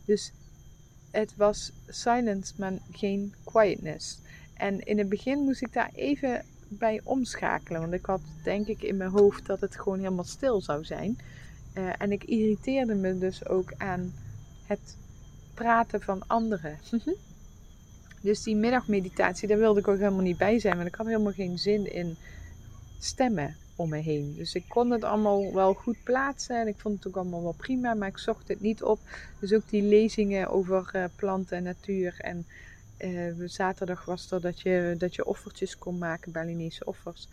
[0.06, 0.32] Dus
[1.12, 4.20] het was silence, maar geen quietness.
[4.54, 7.82] En in het begin moest ik daar even bij omschakelen.
[7.82, 11.18] Want ik had denk ik in mijn hoofd dat het gewoon helemaal stil zou zijn.
[11.74, 14.14] Uh, en ik irriteerde me dus ook aan
[14.66, 14.96] het
[15.62, 16.80] praten van anderen.
[18.22, 20.76] dus die middagmeditatie, daar wilde ik ook helemaal niet bij zijn.
[20.76, 22.18] Want ik had helemaal geen zin in
[22.99, 24.34] stemmen om me heen.
[24.38, 26.59] Dus ik kon het allemaal wel goed plaatsen.
[26.59, 27.93] En ik vond het ook allemaal wel prima.
[27.93, 28.99] Maar ik zocht het niet op.
[29.39, 32.16] Dus ook die lezingen over uh, planten en natuur.
[32.18, 32.45] En
[32.99, 37.28] uh, zaterdag was er dat je, dat je offertjes kon maken, Balinese offers.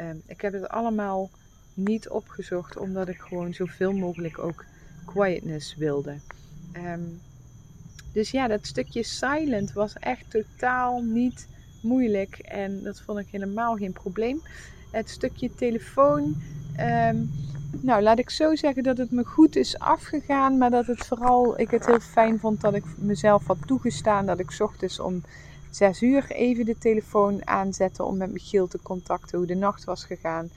[0.00, 1.30] Uh, ik heb het allemaal
[1.74, 4.64] niet opgezocht, omdat ik gewoon zoveel mogelijk ook
[5.04, 6.16] quietness wilde.
[6.76, 7.20] Um,
[8.12, 11.48] dus ja, dat stukje silent was echt totaal niet
[11.82, 14.42] moeilijk en dat vond ik helemaal geen probleem.
[14.90, 16.36] Het stukje telefoon,
[16.80, 17.30] um,
[17.80, 21.60] nou laat ik zo zeggen dat het me goed is afgegaan, maar dat het vooral
[21.60, 25.22] ik het heel fijn vond dat ik mezelf had toegestaan dat ik ochtends om
[25.70, 30.04] 6 uur even de telefoon aanzette om met Michiel te contacten hoe de nacht was
[30.04, 30.50] gegaan.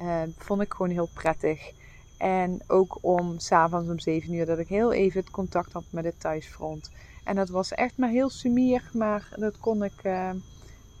[0.00, 1.72] Uh, vond ik gewoon heel prettig.
[2.16, 6.04] En ook om s'avonds om 7 uur dat ik heel even het contact had met
[6.04, 6.90] het thuisfront.
[7.24, 10.30] En dat was echt maar heel sumier, maar dat kon ik uh,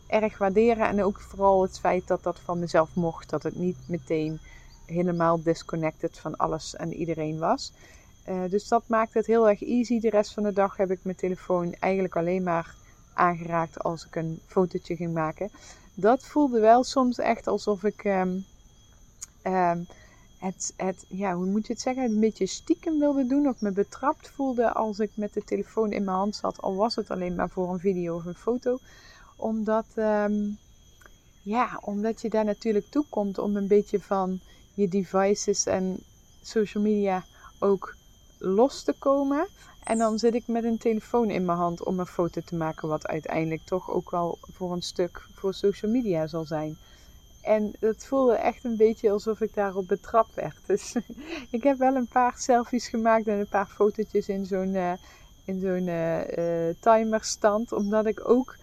[0.06, 0.86] erg waarderen.
[0.86, 3.30] En ook vooral het feit dat dat van mezelf mocht.
[3.30, 4.40] Dat het niet meteen
[4.86, 7.72] helemaal disconnected van alles en iedereen was.
[8.28, 10.00] Uh, dus dat maakt het heel erg easy.
[10.00, 12.74] De rest van de dag heb ik mijn telefoon eigenlijk alleen maar
[13.14, 15.50] aangeraakt als ik een fotootje ging maken.
[15.94, 18.44] Dat voelde wel soms echt alsof ik um,
[19.42, 19.86] um,
[20.44, 23.72] het, het, ja, hoe moet je het zeggen, een beetje stiekem wilde doen of me
[23.72, 27.34] betrapt voelde als ik met de telefoon in mijn hand zat, al was het alleen
[27.34, 28.78] maar voor een video of een foto.
[29.36, 30.58] Omdat, um,
[31.42, 34.40] ja, omdat je daar natuurlijk toe komt om een beetje van
[34.74, 35.98] je devices en
[36.42, 37.24] social media
[37.58, 37.96] ook
[38.38, 39.48] los te komen.
[39.84, 42.88] En dan zit ik met een telefoon in mijn hand om een foto te maken,
[42.88, 46.76] wat uiteindelijk toch ook wel voor een stuk voor social media zal zijn.
[47.44, 50.56] En het voelde echt een beetje alsof ik daarop betrapt werd.
[50.66, 50.96] Dus
[51.50, 54.92] ik heb wel een paar selfies gemaakt en een paar fotootjes in zo'n uh,
[55.44, 57.72] in zo'n uh, timerstand.
[57.72, 58.56] Omdat ik ook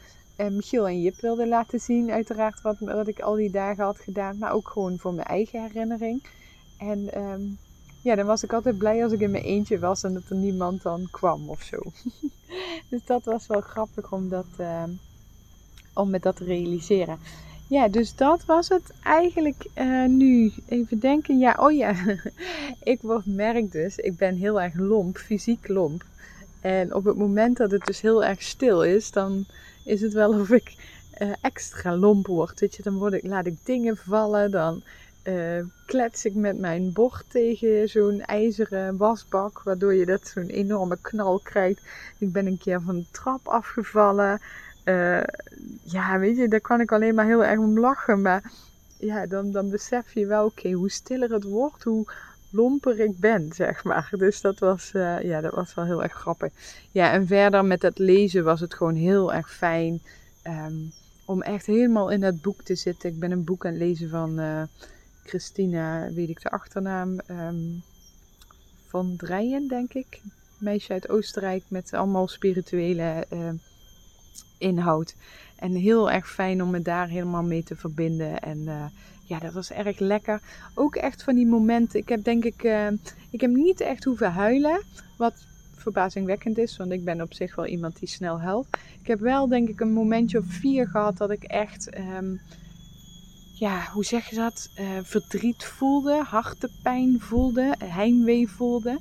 [0.49, 4.37] Michiel en Jip wilde laten zien, uiteraard, wat, wat ik al die dagen had gedaan.
[4.37, 6.23] Maar ook gewoon voor mijn eigen herinnering.
[6.77, 7.57] En um,
[8.01, 10.35] ja, dan was ik altijd blij als ik in mijn eentje was en dat er
[10.35, 11.77] niemand dan kwam of zo.
[12.89, 14.83] dus dat was wel grappig om, dat, uh,
[15.93, 17.19] om me dat te realiseren.
[17.71, 20.51] Ja, dus dat was het eigenlijk uh, nu.
[20.67, 21.95] Even denken, ja, oh ja.
[22.93, 26.03] ik merk dus, ik ben heel erg lomp, fysiek lomp.
[26.61, 29.45] En op het moment dat het dus heel erg stil is, dan
[29.85, 30.75] is het wel of ik
[31.21, 32.59] uh, extra lomp word.
[32.59, 34.83] Weet je, dan word ik, laat ik dingen vallen, dan
[35.23, 40.97] uh, klets ik met mijn bord tegen zo'n ijzeren wasbak, waardoor je dat zo'n enorme
[41.01, 41.81] knal krijgt.
[42.17, 44.41] Ik ben een keer van de trap afgevallen.
[44.85, 45.23] Uh,
[45.83, 48.21] ja, weet je, daar kan ik alleen maar heel erg om lachen.
[48.21, 48.51] Maar
[48.97, 52.11] ja, dan, dan besef je wel, oké, hoe stiller het wordt, hoe
[52.49, 54.09] lomper ik ben, zeg maar.
[54.17, 56.51] Dus dat was, uh, ja, dat was wel heel erg grappig.
[56.91, 60.01] Ja, en verder met het lezen was het gewoon heel erg fijn.
[60.47, 60.91] Um,
[61.25, 63.09] om echt helemaal in dat boek te zitten.
[63.09, 64.61] Ik ben een boek aan het lezen van uh,
[65.23, 67.83] Christina, weet ik de achternaam, um,
[68.87, 70.21] van Drijen, denk ik.
[70.57, 73.25] Meisje uit Oostenrijk met allemaal spirituele
[74.61, 75.15] inhoud.
[75.55, 78.39] En heel erg fijn om me daar helemaal mee te verbinden.
[78.39, 78.85] En uh,
[79.23, 80.41] ja, dat was erg lekker.
[80.73, 81.99] Ook echt van die momenten.
[81.99, 82.87] Ik heb denk ik, uh,
[83.29, 84.83] ik heb niet echt hoeven huilen.
[85.17, 85.33] Wat
[85.75, 88.67] verbazingwekkend is, want ik ben op zich wel iemand die snel huilt.
[89.01, 91.97] Ik heb wel denk ik een momentje of vier gehad dat ik echt...
[91.97, 92.41] Um,
[93.53, 94.69] ja, hoe zeg je dat?
[94.79, 98.99] Uh, verdriet voelde, hartepijn voelde, heimwee voelde.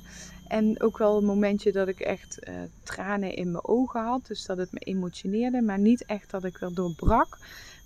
[0.51, 4.27] En ook wel een momentje dat ik echt uh, tranen in mijn ogen had.
[4.27, 5.61] Dus dat het me emotioneerde.
[5.61, 7.37] Maar niet echt dat ik er doorbrak.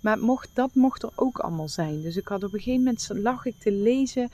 [0.02, 2.02] Maar mocht, dat mocht er ook allemaal zijn.
[2.02, 4.30] Dus ik had op een gegeven moment lag ik te lezen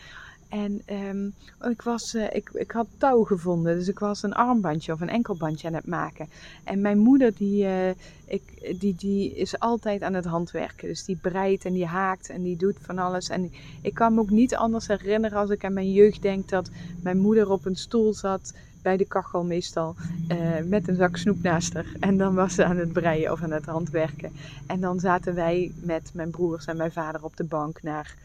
[0.51, 1.33] en um,
[1.69, 5.09] ik, was, uh, ik, ik had touw gevonden, dus ik was een armbandje of een
[5.09, 6.29] enkelbandje aan het maken.
[6.63, 7.89] En mijn moeder, die, uh,
[8.25, 10.87] ik, die, die is altijd aan het handwerken.
[10.87, 13.29] Dus die breidt en die haakt en die doet van alles.
[13.29, 16.69] En ik kan me ook niet anders herinneren als ik aan mijn jeugd denk dat
[17.01, 19.95] mijn moeder op een stoel zat bij de kachel meestal
[20.27, 21.93] uh, met een zak snoep naast haar.
[21.99, 24.31] En dan was ze aan het breien of aan het handwerken.
[24.67, 28.15] En dan zaten wij met mijn broers en mijn vader op de bank naar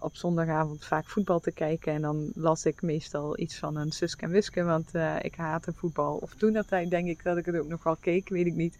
[0.00, 1.92] op zondagavond vaak voetbal te kijken.
[1.92, 5.72] En dan las ik meestal iets van een Suske en Wiske, want uh, ik haatte
[5.72, 6.16] voetbal.
[6.16, 8.54] Of toen dat tijd denk ik dat ik het ook nog wel keek, weet ik
[8.54, 8.76] niet.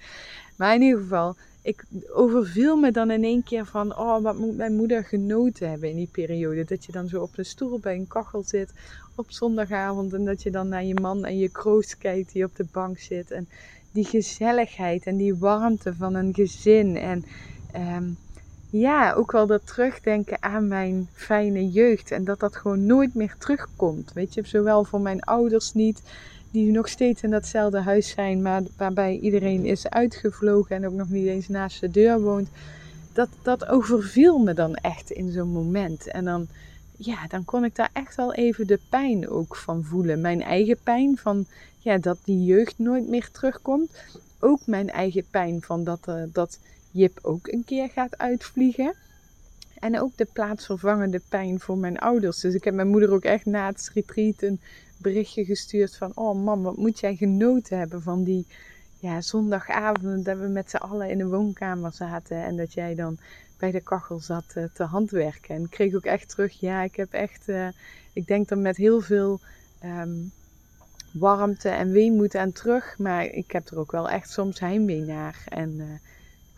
[0.56, 4.56] Maar in ieder geval, ik overviel me dan in één keer van, oh, wat moet
[4.56, 6.64] mijn moeder genoten hebben in die periode.
[6.64, 8.72] Dat je dan zo op een stoel bij een kachel zit
[9.14, 12.56] op zondagavond en dat je dan naar je man en je kroost kijkt die op
[12.56, 13.30] de bank zit.
[13.30, 13.48] En
[13.92, 17.24] die gezelligheid en die warmte van een gezin en...
[17.76, 18.16] Um,
[18.70, 22.10] ja, ook wel dat terugdenken aan mijn fijne jeugd.
[22.10, 24.12] En dat dat gewoon nooit meer terugkomt.
[24.12, 26.02] Weet je, zowel voor mijn ouders niet.
[26.50, 31.08] die nog steeds in datzelfde huis zijn, maar waarbij iedereen is uitgevlogen en ook nog
[31.08, 32.48] niet eens naast de deur woont.
[33.12, 36.06] Dat, dat overviel me dan echt in zo'n moment.
[36.06, 36.46] En dan,
[36.96, 40.20] ja, dan kon ik daar echt wel even de pijn ook van voelen.
[40.20, 41.46] Mijn eigen pijn van
[41.78, 43.90] ja, dat die jeugd nooit meer terugkomt.
[44.38, 46.58] Ook mijn eigen pijn van dat, uh, dat
[46.90, 48.94] Jip ook een keer gaat uitvliegen.
[49.78, 52.40] En ook de plaatsvervangende pijn voor mijn ouders.
[52.40, 54.60] Dus ik heb mijn moeder ook echt na het retreat een
[54.96, 56.12] berichtje gestuurd van...
[56.14, 58.46] Oh mam, wat moet jij genoten hebben van die
[58.98, 62.44] ja, zondagavond dat we met z'n allen in de woonkamer zaten.
[62.44, 63.18] En dat jij dan
[63.58, 65.54] bij de kachel zat uh, te handwerken.
[65.54, 67.48] En ik kreeg ook echt terug, ja, ik heb echt...
[67.48, 67.68] Uh,
[68.12, 69.40] ik denk dan met heel veel...
[69.84, 70.32] Um,
[71.12, 72.98] warmte en weemoed aan terug.
[72.98, 75.44] Maar ik heb er ook wel echt soms heimwee naar.
[75.48, 75.84] En uh,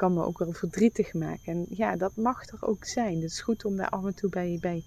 [0.02, 1.52] kan me ook wel verdrietig maken.
[1.52, 3.14] En ja, dat mag er ook zijn.
[3.14, 4.82] Het is goed om daar af en toe bij, bij,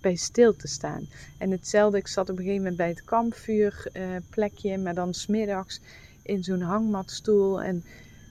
[0.00, 1.08] bij stil te staan.
[1.38, 5.80] En hetzelfde, ik zat op een gegeven moment bij het kampvuurplekje, uh, maar dan smiddags
[6.22, 7.62] in zo'n hangmatstoel.
[7.62, 7.84] En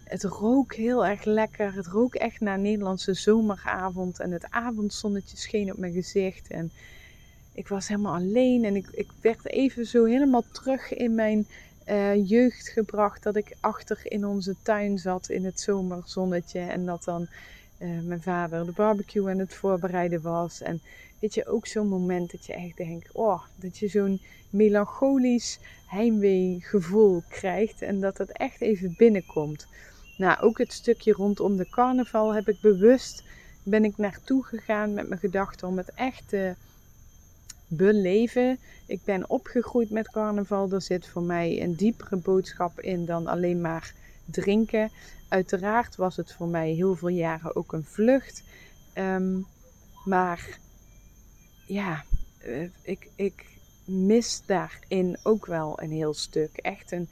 [0.03, 1.73] het rook heel erg lekker.
[1.73, 4.19] Het rook echt naar Nederlandse zomeravond.
[4.19, 6.47] En het avondzonnetje scheen op mijn gezicht.
[6.47, 6.71] En
[7.53, 8.63] ik was helemaal alleen.
[8.65, 11.47] En ik, ik werd even zo helemaal terug in mijn
[11.89, 13.23] uh, jeugd gebracht.
[13.23, 16.59] Dat ik achter in onze tuin zat in het zomerzonnetje.
[16.59, 17.27] En dat dan
[17.79, 20.61] uh, mijn vader de barbecue aan het voorbereiden was.
[20.61, 20.81] En
[21.19, 26.57] weet je, ook zo'n moment dat je echt denkt, oh, dat je zo'n melancholisch heimwee
[26.61, 27.81] gevoel krijgt.
[27.81, 29.67] En dat het echt even binnenkomt.
[30.17, 33.23] Nou, ook het stukje rondom de carnaval heb ik bewust,
[33.63, 36.55] ben ik naartoe gegaan met mijn gedachten om het echt te
[37.67, 38.59] beleven.
[38.85, 40.71] Ik ben opgegroeid met carnaval.
[40.71, 43.93] Er zit voor mij een diepere boodschap in dan alleen maar
[44.25, 44.91] drinken.
[45.29, 48.43] Uiteraard was het voor mij heel veel jaren ook een vlucht.
[48.95, 49.45] Um,
[50.05, 50.59] maar
[51.65, 52.03] ja,
[52.37, 53.45] eh, ik, ik
[53.85, 56.57] mis daarin ook wel een heel stuk.
[56.57, 57.09] Echt een,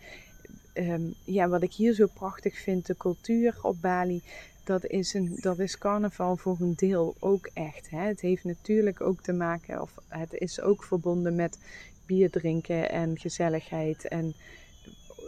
[0.74, 4.24] um, ja, wat ik hier zo prachtig vind, de cultuur op Bali
[4.66, 7.89] dat is, een, dat is carnaval voor een deel ook echt.
[7.89, 7.99] Hè?
[7.99, 11.59] Het heeft natuurlijk ook te maken, of het is ook verbonden met
[12.05, 14.36] bier drinken en gezelligheid en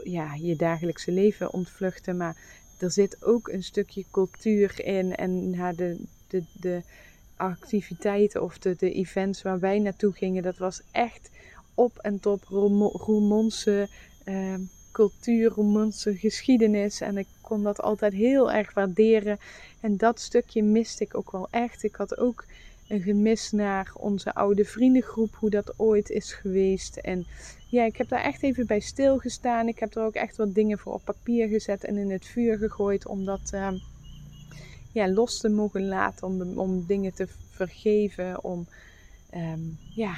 [0.04, 2.18] ja, je dagelijkse leven ontvluchten.
[2.18, 2.38] Maar
[2.80, 6.82] er zit ook een stukje cultuur in en na de, de, de
[7.36, 11.30] activiteiten of de, de events waar wij naartoe gingen, dat was echt
[11.74, 12.44] op en top
[12.94, 13.90] Roermondse
[14.26, 14.56] uh,
[14.98, 17.02] cultuur, Roermondse geschiedenis.
[17.02, 19.40] En ik kon dat altijd heel erg waarderen.
[19.80, 21.84] En dat stukje miste ik ook wel echt.
[21.84, 22.46] Ik had ook
[22.88, 26.98] een gemis naar onze oude vriendengroep, hoe dat ooit is geweest.
[26.98, 27.26] En
[27.70, 29.68] ja, ik heb daar echt even bij stilgestaan.
[29.68, 32.58] Ik heb er ook echt wat dingen voor op papier gezet en in het vuur
[32.58, 33.72] gegooid om dat uh,
[34.94, 38.68] ja, los te mogen laten, om, om dingen te vergeven, om
[39.34, 40.16] um, ja,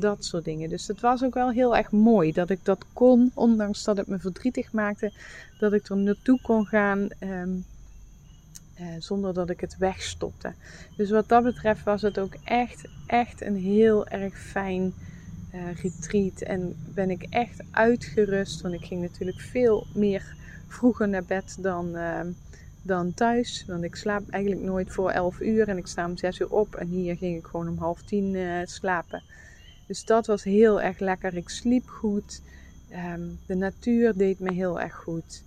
[0.00, 0.68] dat soort dingen.
[0.68, 4.06] Dus het was ook wel heel erg mooi dat ik dat kon, ondanks dat het
[4.06, 5.12] me verdrietig maakte,
[5.58, 7.64] dat ik er naartoe kon gaan um,
[8.80, 10.52] uh, zonder dat ik het wegstopte.
[10.96, 14.94] Dus wat dat betreft was het ook echt, echt een heel erg fijn
[15.54, 16.40] uh, retreat.
[16.40, 20.34] En ben ik echt uitgerust, want ik ging natuurlijk veel meer
[20.68, 22.20] vroeger naar bed dan, uh,
[22.82, 23.64] dan thuis.
[23.66, 26.74] Want ik slaap eigenlijk nooit voor 11 uur en ik sta om 6 uur op.
[26.74, 29.22] En hier ging ik gewoon om half tien uh, slapen.
[29.86, 31.36] Dus dat was heel erg lekker.
[31.36, 32.42] Ik sliep goed.
[33.14, 35.42] Um, de natuur deed me heel erg goed.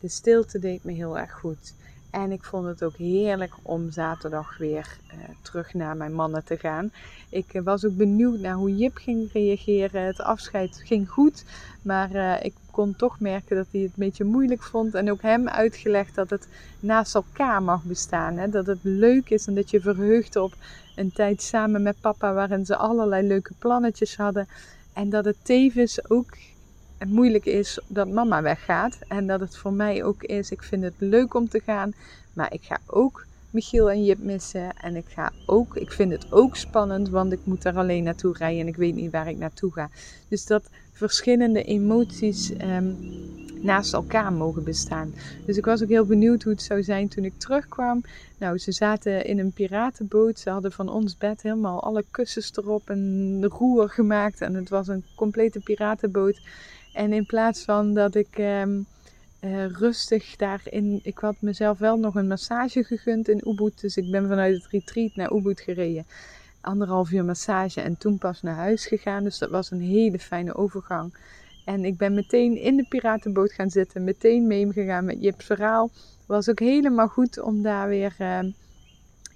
[0.00, 1.74] De stilte deed me heel erg goed.
[2.10, 6.56] En ik vond het ook heerlijk om zaterdag weer uh, terug naar mijn mannen te
[6.56, 6.92] gaan.
[7.28, 10.02] Ik uh, was ook benieuwd naar hoe Jip ging reageren.
[10.02, 11.44] Het afscheid ging goed,
[11.82, 14.94] maar uh, ik kon toch merken dat hij het een beetje moeilijk vond.
[14.94, 16.48] En ook hem uitgelegd dat het
[16.80, 18.36] naast elkaar mag bestaan.
[18.36, 18.48] Hè?
[18.48, 20.54] Dat het leuk is en dat je verheugt op
[21.00, 24.48] een tijd samen met papa waarin ze allerlei leuke plannetjes hadden.
[24.92, 26.36] En dat het tevens ook
[27.06, 28.98] moeilijk is dat mama weggaat.
[29.08, 31.92] En dat het voor mij ook is, ik vind het leuk om te gaan.
[32.32, 34.76] Maar ik ga ook Michiel en Jip missen.
[34.76, 38.36] En ik ga ook, ik vind het ook spannend, want ik moet er alleen naartoe
[38.36, 39.90] rijden en ik weet niet waar ik naartoe ga.
[40.28, 42.96] Dus dat verschillende emoties um,
[43.62, 45.14] naast elkaar mogen bestaan.
[45.46, 48.02] Dus ik was ook heel benieuwd hoe het zou zijn toen ik terugkwam.
[48.38, 50.38] Nou, ze zaten in een piratenboot.
[50.38, 54.40] Ze hadden van ons bed helemaal alle kussens erop en roer gemaakt.
[54.40, 56.40] En het was een complete piratenboot.
[56.92, 58.86] En in plaats van dat ik um,
[59.40, 61.00] uh, rustig daarin.
[61.02, 63.80] Ik had mezelf wel nog een massage gegund in Ubud.
[63.80, 66.06] Dus ik ben vanuit het retreat naar Ubud gereden.
[66.60, 69.24] Anderhalf uur massage en toen pas naar huis gegaan.
[69.24, 71.14] Dus dat was een hele fijne overgang.
[71.64, 74.04] En ik ben meteen in de piratenboot gaan zitten.
[74.04, 75.90] Meteen meegegaan met Jip's verhaal.
[76.26, 78.38] Was ook helemaal goed om daar weer uh,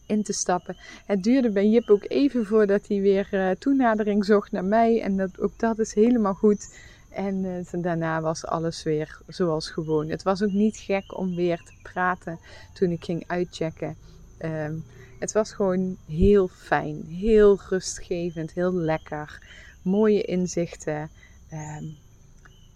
[0.07, 0.77] in te stappen.
[1.07, 5.03] Het duurde bij Jip ook even voordat hij weer uh, toenadering zocht naar mij.
[5.03, 6.79] En dat, ook dat is helemaal goed.
[7.15, 10.09] En uh, daarna was alles weer zoals gewoon.
[10.09, 12.39] Het was ook niet gek om weer te praten
[12.73, 13.97] toen ik ging uitchecken.
[14.39, 14.75] Ehm,
[15.19, 19.39] het was gewoon heel fijn, heel rustgevend, heel lekker.
[19.83, 21.11] Mooie inzichten.
[21.51, 21.85] Ehm,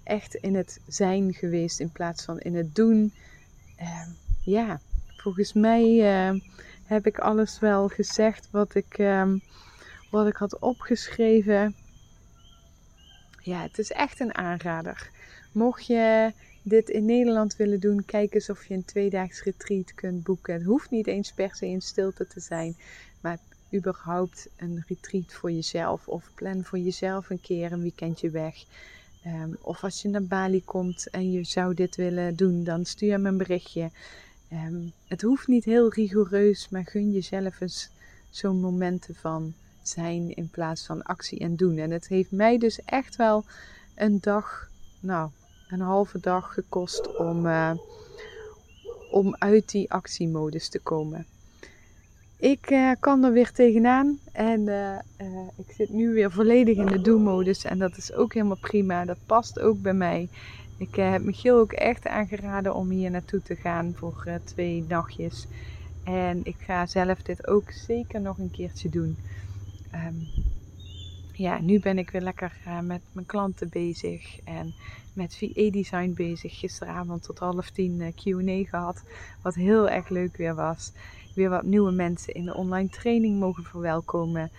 [0.05, 3.13] echt in het zijn geweest in plaats van in het doen.
[3.77, 4.09] Ehm,
[4.45, 4.81] ja,
[5.17, 5.85] volgens mij
[6.85, 9.03] heb ik alles wel gezegd wat ik,
[10.11, 11.75] wat ik had opgeschreven
[13.43, 15.11] ja, het is echt een aanrader.
[15.53, 16.33] Mocht je
[16.63, 20.55] dit in Nederland willen doen, kijk eens of je een tweedaags retreat kunt boeken.
[20.55, 22.77] Het hoeft niet eens per se in stilte te zijn,
[23.21, 23.39] maar
[23.75, 26.09] überhaupt een retreat voor jezelf.
[26.09, 28.65] Of plan voor jezelf een keer een weekendje weg.
[29.25, 33.21] Ehm, of als je naar Bali komt en je zou dit willen doen, dan stuur
[33.21, 33.91] me een berichtje.
[34.49, 37.91] Ehm, het hoeft niet heel rigoureus, maar gun jezelf eens
[38.31, 39.55] zo'n momenten van
[39.89, 41.79] zijn in plaats van actie en doen.
[41.79, 43.45] En het heeft mij dus echt wel
[43.95, 44.69] een dag,
[45.01, 45.31] nou,
[45.69, 47.71] een halve dag gekost om, uh,
[49.11, 51.27] om uit die actiemodus te komen.
[52.37, 54.99] Ik uh, kan er weer tegenaan en uh,
[55.57, 59.05] ik zit nu weer volledig in de do-modus en dat is ook helemaal prima.
[59.05, 60.29] Dat past ook bij mij.
[60.79, 65.47] Ik heb Michiel ook echt aangeraden om hier naartoe te gaan voor twee nachtjes.
[66.05, 69.19] En ik ga zelf dit ook zeker nog een keertje doen.
[69.95, 70.29] Um,
[71.33, 74.75] ja, nu ben ik weer lekker uh, met mijn klanten bezig en
[75.13, 76.59] met VA Design bezig.
[76.59, 79.05] Gisteravond tot half tien uh, Q&A gehad,
[79.43, 80.93] wat heel erg leuk weer was.
[81.35, 84.51] Weer wat nieuwe mensen in de online training mogen verwelkomen.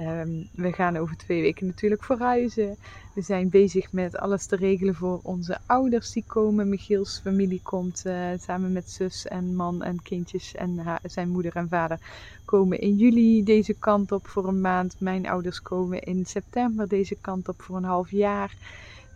[0.00, 2.76] Um, we gaan over twee weken natuurlijk verhuizen.
[3.14, 6.68] We zijn bezig met alles te regelen voor onze ouders die komen.
[6.68, 11.68] Michiels familie komt uh, samen met zus en man en kindjes en zijn moeder en
[11.68, 11.98] vader
[12.44, 14.96] komen in juli deze kant op voor een maand.
[14.98, 18.56] Mijn ouders komen in september deze kant op voor een half jaar.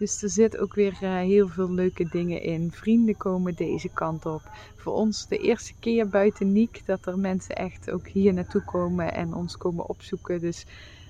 [0.00, 2.70] Dus er zit ook weer uh, heel veel leuke dingen in.
[2.72, 4.42] Vrienden komen deze kant op.
[4.76, 9.14] Voor ons de eerste keer buiten Niek dat er mensen echt ook hier naartoe komen
[9.14, 10.40] en ons komen opzoeken.
[10.40, 10.66] Dus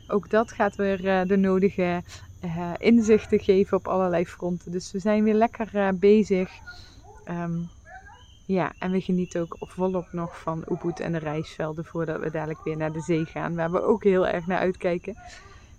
[0.09, 2.03] ook dat gaat weer uh, de nodige
[2.45, 4.72] uh, inzichten geven op allerlei fronten.
[4.72, 6.51] Dus we zijn weer lekker bezig.
[7.28, 7.68] Um,
[8.47, 12.64] ja, en we genieten ook volop nog van Ubud en de reisvelden voordat we dadelijk
[12.64, 15.16] weer naar de zee gaan, waar we ook heel erg naar uitkijken.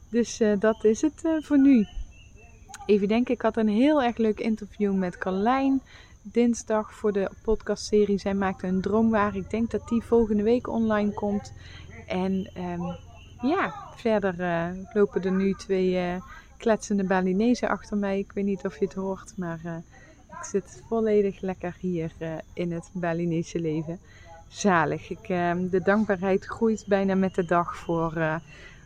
[0.09, 1.87] Dus dat is het voor nu.
[2.91, 5.81] Even denken, ik had een heel erg leuk interview met Carlijn
[6.21, 8.17] dinsdag voor de podcastserie.
[8.17, 9.35] Zij maakte een droomwaar.
[9.35, 11.53] Ik denk dat die volgende week online komt.
[12.07, 12.97] En um,
[13.49, 16.19] ja, verder uh, lopen er nu twee
[16.57, 18.19] kletsende Balinezen achter mij.
[18.19, 19.59] Ik weet niet of je het hoort, maar
[20.29, 22.11] ik zit volledig lekker hier
[22.53, 23.99] in het Balinese leven.
[24.47, 25.09] Zalig.
[25.09, 28.41] Ik, uh, de dankbaarheid groeit bijna met de dag voor,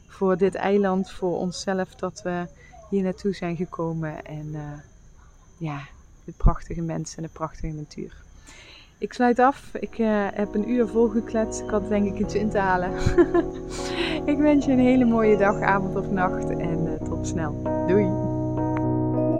[0.08, 2.47] voor dit eiland, voor onszelf dat we
[3.02, 4.26] naartoe zijn gekomen.
[4.26, 4.56] En
[5.58, 5.82] ja,
[6.26, 8.24] de prachtige mensen en de prachtige natuur.
[8.98, 9.74] Ik sluit af.
[9.74, 9.96] Ik
[10.34, 11.62] heb een uur volgekletst.
[11.62, 12.91] Ik had denk ik iets in te halen.
[14.32, 16.50] ik wens je een hele mooie dag, avond of nacht.
[16.50, 17.86] En tot snel.
[17.88, 18.14] Doei!